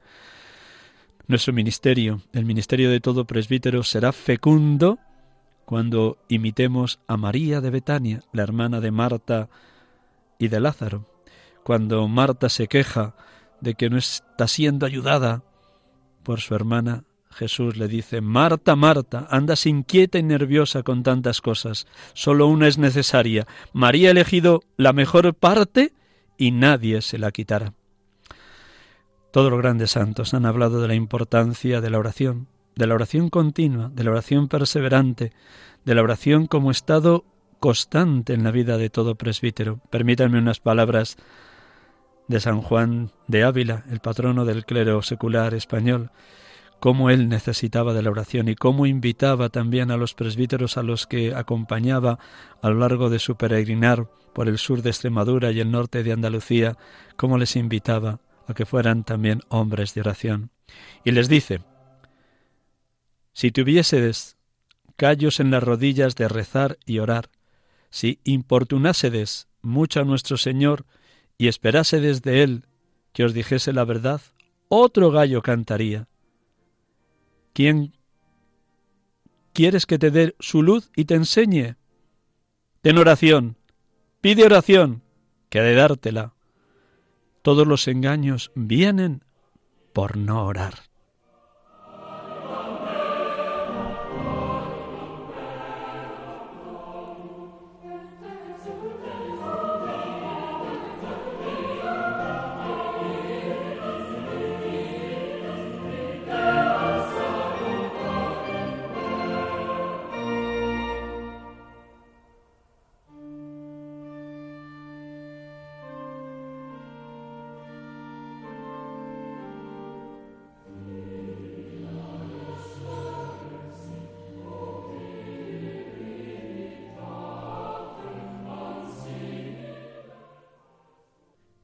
[1.27, 4.97] Nuestro ministerio, el ministerio de todo presbítero, será fecundo
[5.65, 9.49] cuando imitemos a María de Betania, la hermana de Marta
[10.39, 11.05] y de Lázaro.
[11.63, 13.13] Cuando Marta se queja
[13.59, 15.43] de que no está siendo ayudada
[16.23, 17.03] por su hermana,
[17.37, 22.77] Jesús le dice, Marta, Marta, andas inquieta y nerviosa con tantas cosas, solo una es
[22.79, 23.45] necesaria.
[23.73, 25.93] María ha elegido la mejor parte
[26.37, 27.73] y nadie se la quitará.
[29.31, 33.29] Todos los grandes santos han hablado de la importancia de la oración, de la oración
[33.29, 35.31] continua, de la oración perseverante,
[35.85, 37.23] de la oración como estado
[37.59, 39.79] constante en la vida de todo presbítero.
[39.91, 41.17] Permítanme unas palabras
[42.27, 46.11] de San Juan de Ávila, el patrono del clero secular español,
[46.79, 51.07] cómo él necesitaba de la oración y cómo invitaba también a los presbíteros a los
[51.07, 52.19] que acompañaba
[52.61, 56.11] a lo largo de su peregrinar por el sur de Extremadura y el norte de
[56.11, 56.77] Andalucía,
[57.15, 60.51] cómo les invitaba a que fueran también hombres de oración.
[61.03, 61.61] Y les dice,
[63.33, 64.37] si tuviésedes
[64.95, 67.29] callos en las rodillas de rezar y orar,
[67.89, 70.85] si importunásedes mucho a nuestro Señor
[71.37, 72.65] y esperásedes de Él
[73.13, 74.21] que os dijese la verdad,
[74.69, 76.07] otro gallo cantaría
[77.57, 77.97] ¿Quién
[79.51, 81.75] quieres que te dé su luz y te enseñe?
[82.83, 83.57] Ten oración,
[84.21, 85.01] pide oración,
[85.49, 86.35] que ha de dártela.
[87.41, 89.23] Todos los engaños vienen
[89.91, 90.86] por no orar.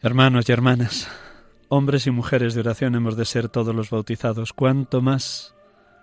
[0.05, 1.07] Hermanos y hermanas,
[1.69, 5.55] hombres y mujeres de oración hemos de ser todos los bautizados, cuanto más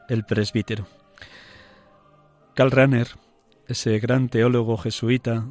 [0.08, 0.86] el presbítero.
[2.54, 3.06] Karl
[3.66, 5.50] ese gran teólogo jesuita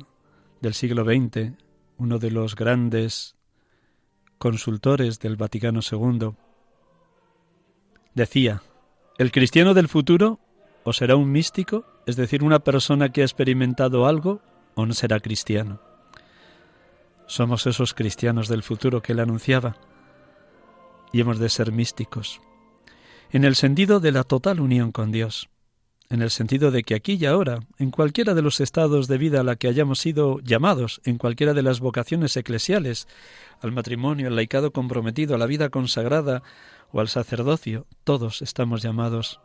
[0.62, 1.52] del siglo XX,
[2.00, 3.36] uno de los grandes
[4.39, 6.32] consultores del Vaticano II,
[8.16, 8.64] decía,
[9.20, 10.39] el cristiano del futuro
[10.84, 14.41] o será un místico, es decir, una persona que ha experimentado algo,
[14.74, 15.89] o no será cristiano.
[17.30, 19.77] Somos esos cristianos del futuro que él anunciaba.
[21.13, 22.41] Y hemos de ser místicos,
[23.30, 25.47] en el sentido de la total unión con Dios,
[26.09, 29.41] en el sentido de que aquí y ahora, en cualquiera de los estados de vida
[29.41, 33.07] a la que hayamos sido llamados, en cualquiera de las vocaciones eclesiales,
[33.61, 36.41] al matrimonio, al laicado comprometido, a la vida consagrada
[36.91, 39.39] o al sacerdocio, todos estamos llamados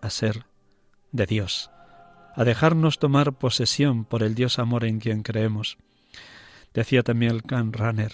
[0.00, 0.46] a ser
[1.12, 1.70] de Dios,
[2.34, 5.78] a dejarnos tomar posesión por el Dios amor en quien creemos.
[6.74, 8.12] Decía también el Can Runner,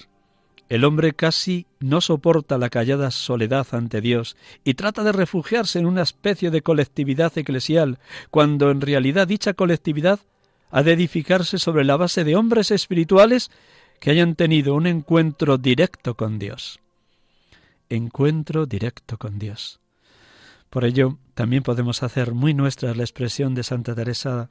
[0.68, 5.86] El hombre casi no soporta la callada soledad ante Dios y trata de refugiarse en
[5.86, 7.98] una especie de colectividad eclesial,
[8.30, 10.20] cuando en realidad dicha colectividad
[10.70, 13.50] ha de edificarse sobre la base de hombres espirituales
[14.00, 16.80] que hayan tenido un encuentro directo con Dios.
[17.88, 19.80] Encuentro directo con Dios.
[20.70, 24.48] Por ello, también podemos hacer muy nuestra la expresión de Santa Teresa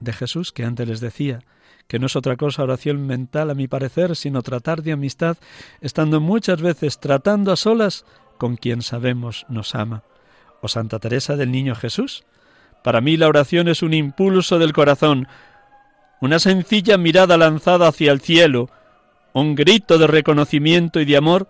[0.00, 1.40] de Jesús, que antes les decía,
[1.86, 5.38] que no es otra cosa oración mental, a mi parecer, sino tratar de amistad,
[5.80, 8.04] estando muchas veces tratando a solas
[8.36, 10.02] con quien sabemos nos ama.
[10.60, 12.24] O Santa Teresa del Niño Jesús.
[12.84, 15.28] Para mí la oración es un impulso del corazón,
[16.20, 18.68] una sencilla mirada lanzada hacia el cielo,
[19.32, 21.48] un grito de reconocimiento y de amor,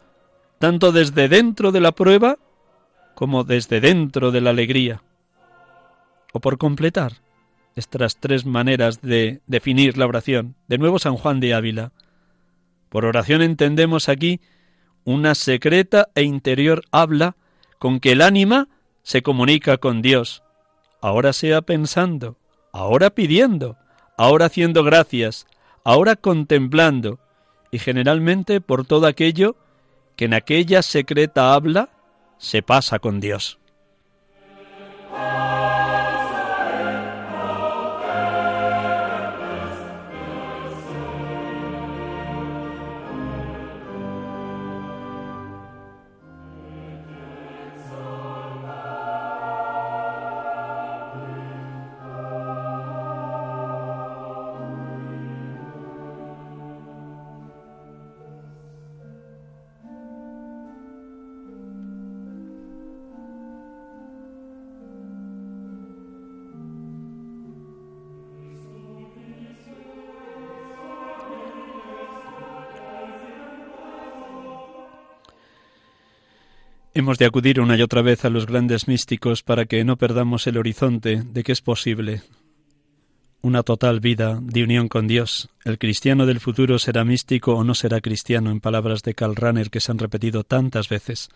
[0.59, 2.39] tanto desde dentro de la prueba
[3.15, 5.03] como desde dentro de la alegría.
[6.33, 7.15] O por completar,
[7.79, 10.57] estas tres maneras de definir la oración.
[10.67, 11.93] De nuevo San Juan de Ávila.
[12.89, 14.41] Por oración entendemos aquí
[15.05, 17.37] una secreta e interior habla
[17.79, 18.69] con que el ánima
[19.03, 20.43] se comunica con Dios,
[21.01, 22.37] ahora sea pensando,
[22.73, 23.79] ahora pidiendo,
[24.19, 25.47] ahora haciendo gracias,
[25.85, 27.19] ahora contemplando,
[27.71, 29.57] y generalmente por todo aquello
[30.17, 31.91] que en aquella secreta habla
[32.39, 33.59] se pasa con Dios.
[76.99, 80.49] Hemos de acudir una y otra vez a los grandes místicos para que no perdamos
[80.49, 82.23] el horizonte de que es posible
[83.41, 85.49] una total vida de unión con Dios.
[85.65, 89.71] El cristiano del futuro será místico o no será cristiano, en palabras de Karl Rahner
[89.71, 91.29] que se han repetido tantas veces.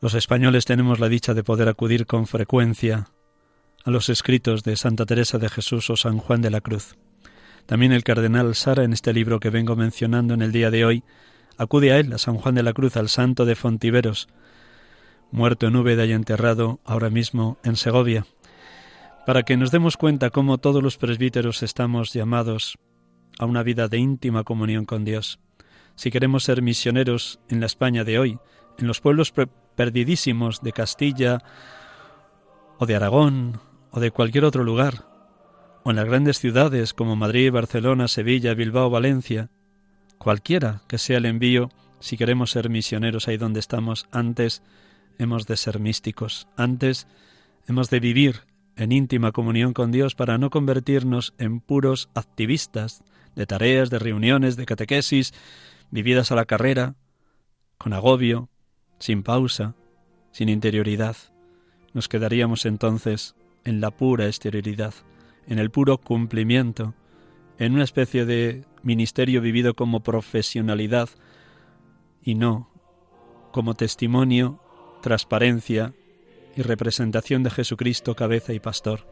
[0.00, 3.10] Los españoles tenemos la dicha de poder acudir con frecuencia
[3.84, 6.96] a los escritos de Santa Teresa de Jesús o San Juan de la Cruz.
[7.66, 11.04] También el cardenal Sara, en este libro que vengo mencionando en el día de hoy,
[11.58, 14.28] Acude a él, a San Juan de la Cruz, al santo de Fontiveros,
[15.32, 18.26] muerto en Úbeda y enterrado ahora mismo en Segovia,
[19.26, 22.78] para que nos demos cuenta cómo todos los presbíteros estamos llamados
[23.40, 25.40] a una vida de íntima comunión con Dios.
[25.96, 28.38] Si queremos ser misioneros en la España de hoy,
[28.78, 29.34] en los pueblos
[29.74, 31.42] perdidísimos de Castilla
[32.78, 35.06] o de Aragón o de cualquier otro lugar,
[35.82, 39.50] o en las grandes ciudades como Madrid, Barcelona, Sevilla, Bilbao, Valencia,
[40.18, 44.62] Cualquiera que sea el envío, si queremos ser misioneros ahí donde estamos, antes
[45.18, 47.06] hemos de ser místicos, antes
[47.66, 48.42] hemos de vivir
[48.76, 53.02] en íntima comunión con Dios para no convertirnos en puros activistas
[53.34, 55.32] de tareas, de reuniones, de catequesis,
[55.90, 56.94] vividas a la carrera,
[57.76, 58.48] con agobio,
[58.98, 59.74] sin pausa,
[60.32, 61.16] sin interioridad.
[61.92, 64.94] Nos quedaríamos entonces en la pura exterioridad,
[65.46, 66.94] en el puro cumplimiento,
[67.58, 71.08] en una especie de ministerio vivido como profesionalidad
[72.22, 72.70] y no
[73.52, 74.60] como testimonio,
[75.02, 75.94] transparencia
[76.56, 79.06] y representación de Jesucristo, cabeza y pastor.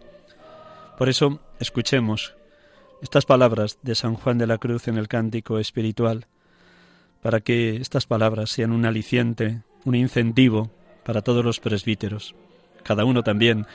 [0.98, 2.34] Por eso, escuchemos
[3.02, 6.26] estas palabras de San Juan de la Cruz en el cántico espiritual,
[7.22, 10.70] para que estas palabras sean un aliciente, un incentivo
[11.04, 12.34] para todos los presbíteros,
[12.82, 13.66] cada uno también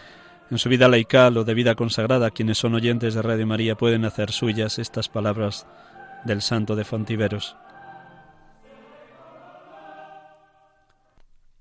[0.52, 4.04] en su vida laical o de vida consagrada, quienes son oyentes de Radio María pueden
[4.04, 5.66] hacer suyas estas palabras
[6.26, 7.56] del santo de Fontiveros.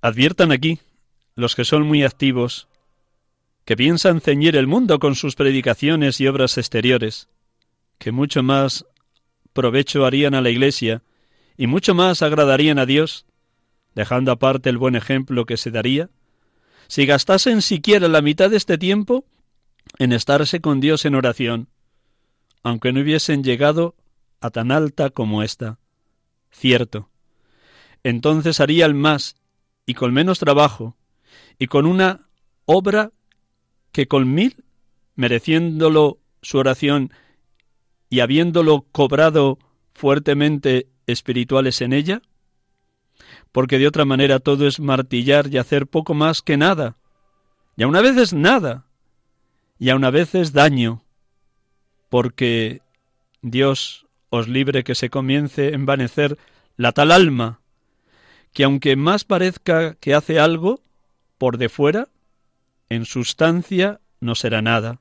[0.03, 0.81] Adviertan aquí
[1.37, 2.67] los que son muy activos,
[3.65, 7.29] que piensan ceñir el mundo con sus predicaciones y obras exteriores,
[7.99, 8.87] que mucho más
[9.53, 11.03] provecho harían a la Iglesia
[11.57, 13.25] y mucho más agradarían a Dios,
[13.95, 16.11] dejando aparte el buen ejemplo que se daría
[16.91, 19.25] si gastasen siquiera la mitad de este tiempo
[20.01, 21.69] en estarse con Dios en oración,
[22.65, 23.95] aunque no hubiesen llegado
[24.41, 25.79] a tan alta como esta.
[26.51, 27.09] Cierto.
[28.03, 29.37] Entonces harían más
[29.87, 30.97] y con menos trabajo
[31.61, 32.29] y con una
[32.65, 33.13] obra
[33.93, 34.65] que con mil,
[35.15, 37.13] mereciéndolo su oración
[38.09, 39.61] y habiéndolo cobrado
[39.93, 42.23] fuertemente espirituales en ella?
[43.53, 46.97] Porque de otra manera todo es martillar y hacer poco más que nada.
[47.77, 48.85] Y a una vez es nada,
[49.79, 51.03] y a una vez es daño,
[52.09, 52.83] porque
[53.43, 56.39] Dios os libre que se comience a envanecer
[56.77, 57.61] la tal alma,
[58.53, 60.83] que aunque más parezca que hace algo,
[61.39, 62.09] por de fuera,
[62.89, 65.01] en sustancia no será nada,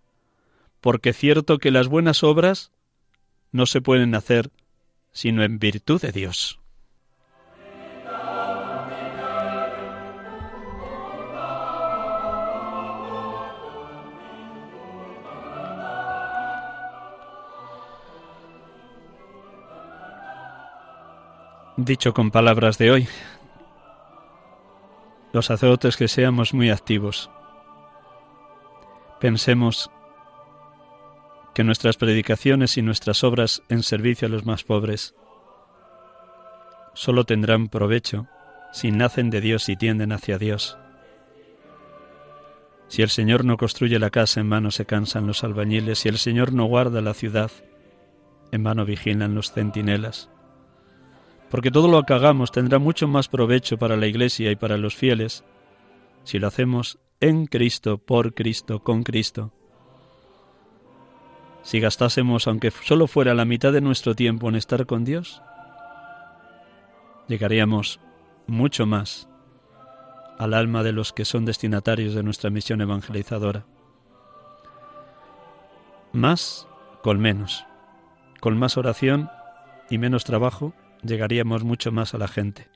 [0.79, 2.71] porque cierto que las buenas obras
[3.51, 4.51] no se pueden hacer
[5.11, 6.59] sino en virtud de Dios.
[21.81, 23.07] Dicho con palabras de hoy,
[25.31, 27.31] los sacerdotes que seamos muy activos.
[29.21, 29.89] Pensemos
[31.55, 35.15] que nuestras predicaciones y nuestras obras en servicio a los más pobres
[36.95, 38.27] solo tendrán provecho
[38.73, 40.77] si nacen de Dios y tienden hacia Dios.
[42.89, 46.17] Si el Señor no construye la casa, en vano se cansan los albañiles, si el
[46.17, 47.51] Señor no guarda la ciudad,
[48.51, 50.29] en vano vigilan los centinelas
[51.49, 54.95] porque todo lo que hagamos tendrá mucho más provecho para la Iglesia y para los
[54.95, 55.43] fieles
[56.23, 59.51] si lo hacemos en Cristo, por Cristo, con Cristo.
[61.63, 65.41] Si gastásemos, aunque solo fuera la mitad de nuestro tiempo en estar con Dios,
[67.27, 67.99] llegaríamos
[68.47, 69.29] mucho más
[70.37, 73.65] al alma de los que son destinatarios de nuestra misión evangelizadora.
[76.13, 76.67] Más
[77.03, 77.65] con menos,
[78.39, 79.29] con más oración
[79.89, 80.73] y menos trabajo,
[81.03, 82.67] llegaríamos mucho más a la gente.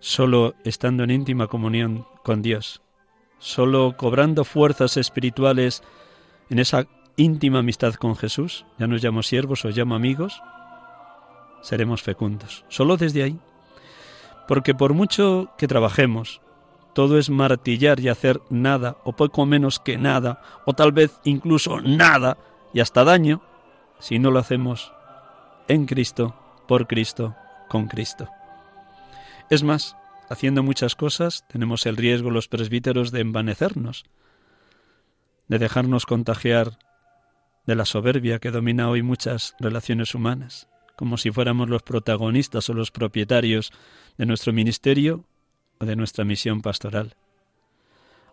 [0.00, 2.82] Solo estando en íntima comunión con Dios,
[3.38, 5.82] solo cobrando fuerzas espirituales
[6.50, 10.42] en esa íntima amistad con Jesús, ya nos llamo siervos o llamo amigos,
[11.62, 12.64] seremos fecundos.
[12.68, 13.38] Solo desde ahí.
[14.46, 16.42] Porque por mucho que trabajemos,
[16.92, 21.80] todo es martillar y hacer nada, o poco menos que nada, o tal vez incluso
[21.80, 22.36] nada,
[22.74, 23.40] y hasta daño,
[23.98, 24.92] si no lo hacemos
[25.66, 26.34] en Cristo
[26.66, 27.36] por Cristo,
[27.68, 28.28] con Cristo.
[29.50, 29.96] Es más,
[30.28, 34.04] haciendo muchas cosas, tenemos el riesgo los presbíteros de envanecernos,
[35.48, 36.78] de dejarnos contagiar
[37.66, 42.74] de la soberbia que domina hoy muchas relaciones humanas, como si fuéramos los protagonistas o
[42.74, 43.72] los propietarios
[44.16, 45.24] de nuestro ministerio
[45.78, 47.16] o de nuestra misión pastoral.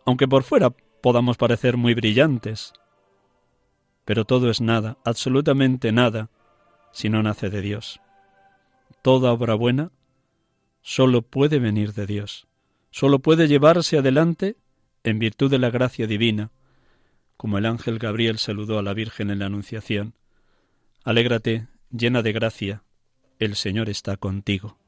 [0.06, 2.74] Aunque por fuera podamos parecer muy brillantes,
[4.06, 6.30] pero todo es nada, absolutamente nada,
[6.92, 8.02] si no nace de Dios
[9.02, 9.92] toda obra buena
[10.82, 12.48] solo puede venir de Dios,
[12.90, 14.58] solo puede llevarse adelante
[15.04, 16.52] en virtud de la gracia divina,
[17.38, 20.14] como el ángel Gabriel saludó a la Virgen en la Anunciación.
[21.04, 22.84] Alégrate, llena de gracia,
[23.40, 24.81] el Señor está contigo.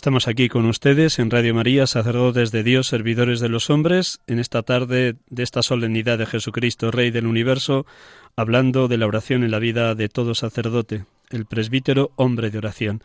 [0.00, 4.38] Estamos aquí con ustedes en Radio María, sacerdotes de Dios, servidores de los hombres, en
[4.38, 7.84] esta tarde de esta solemnidad de Jesucristo, Rey del Universo,
[8.34, 13.02] hablando de la oración en la vida de todo sacerdote, el presbítero, hombre de oración.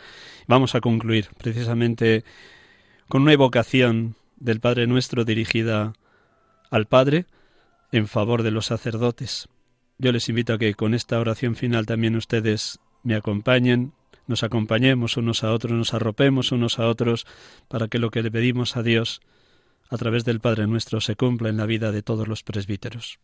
[0.47, 2.23] Vamos a concluir precisamente
[3.09, 5.91] con una evocación del Padre Nuestro dirigida
[6.71, 7.25] al Padre
[7.91, 9.49] en favor de los sacerdotes.
[9.97, 13.91] Yo les invito a que con esta oración final también ustedes me acompañen
[14.28, 17.26] nos acompañemos unos a otros, nos arropemos unos a otros,
[17.67, 19.21] para que lo que le pedimos a Dios
[19.89, 23.19] a través del Padre nuestro se cumpla en la vida de todos los presbíteros.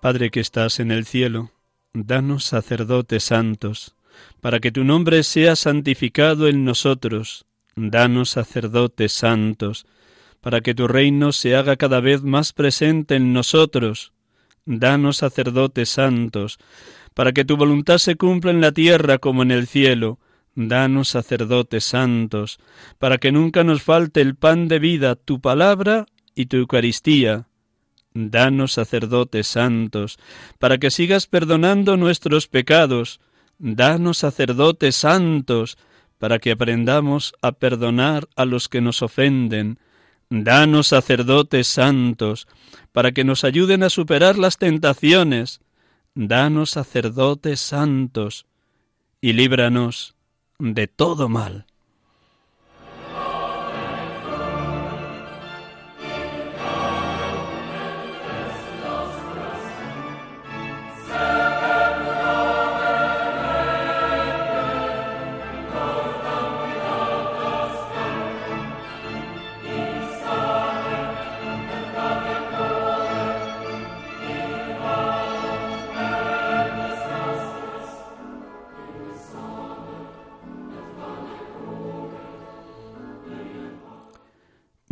[0.00, 1.52] Padre que estás en el cielo,
[1.92, 3.94] danos sacerdotes santos
[4.40, 7.46] para que tu nombre sea santificado en nosotros.
[7.76, 9.86] Danos sacerdotes santos,
[10.40, 14.12] para que tu reino se haga cada vez más presente en nosotros.
[14.66, 16.58] Danos sacerdotes santos,
[17.14, 20.18] para que tu voluntad se cumpla en la tierra como en el cielo.
[20.54, 22.58] Danos sacerdotes santos,
[22.98, 27.46] para que nunca nos falte el pan de vida, tu palabra y tu Eucaristía.
[28.12, 30.18] Danos sacerdotes santos,
[30.58, 33.20] para que sigas perdonando nuestros pecados,
[33.64, 35.78] Danos sacerdotes santos,
[36.18, 39.78] para que aprendamos a perdonar a los que nos ofenden.
[40.30, 42.48] Danos sacerdotes santos,
[42.90, 45.60] para que nos ayuden a superar las tentaciones.
[46.16, 48.46] Danos sacerdotes santos,
[49.20, 50.16] y líbranos
[50.58, 51.66] de todo mal.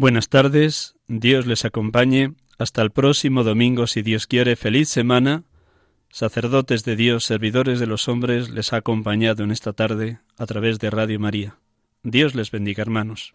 [0.01, 2.33] Buenas tardes, Dios les acompañe.
[2.59, 4.57] Hasta el próximo domingo, si Dios quiere.
[4.57, 5.43] Feliz semana.
[6.09, 10.79] Sacerdotes de Dios, servidores de los hombres, les ha acompañado en esta tarde a través
[10.79, 11.59] de Radio María.
[12.03, 13.35] Dios les bendiga, hermanos.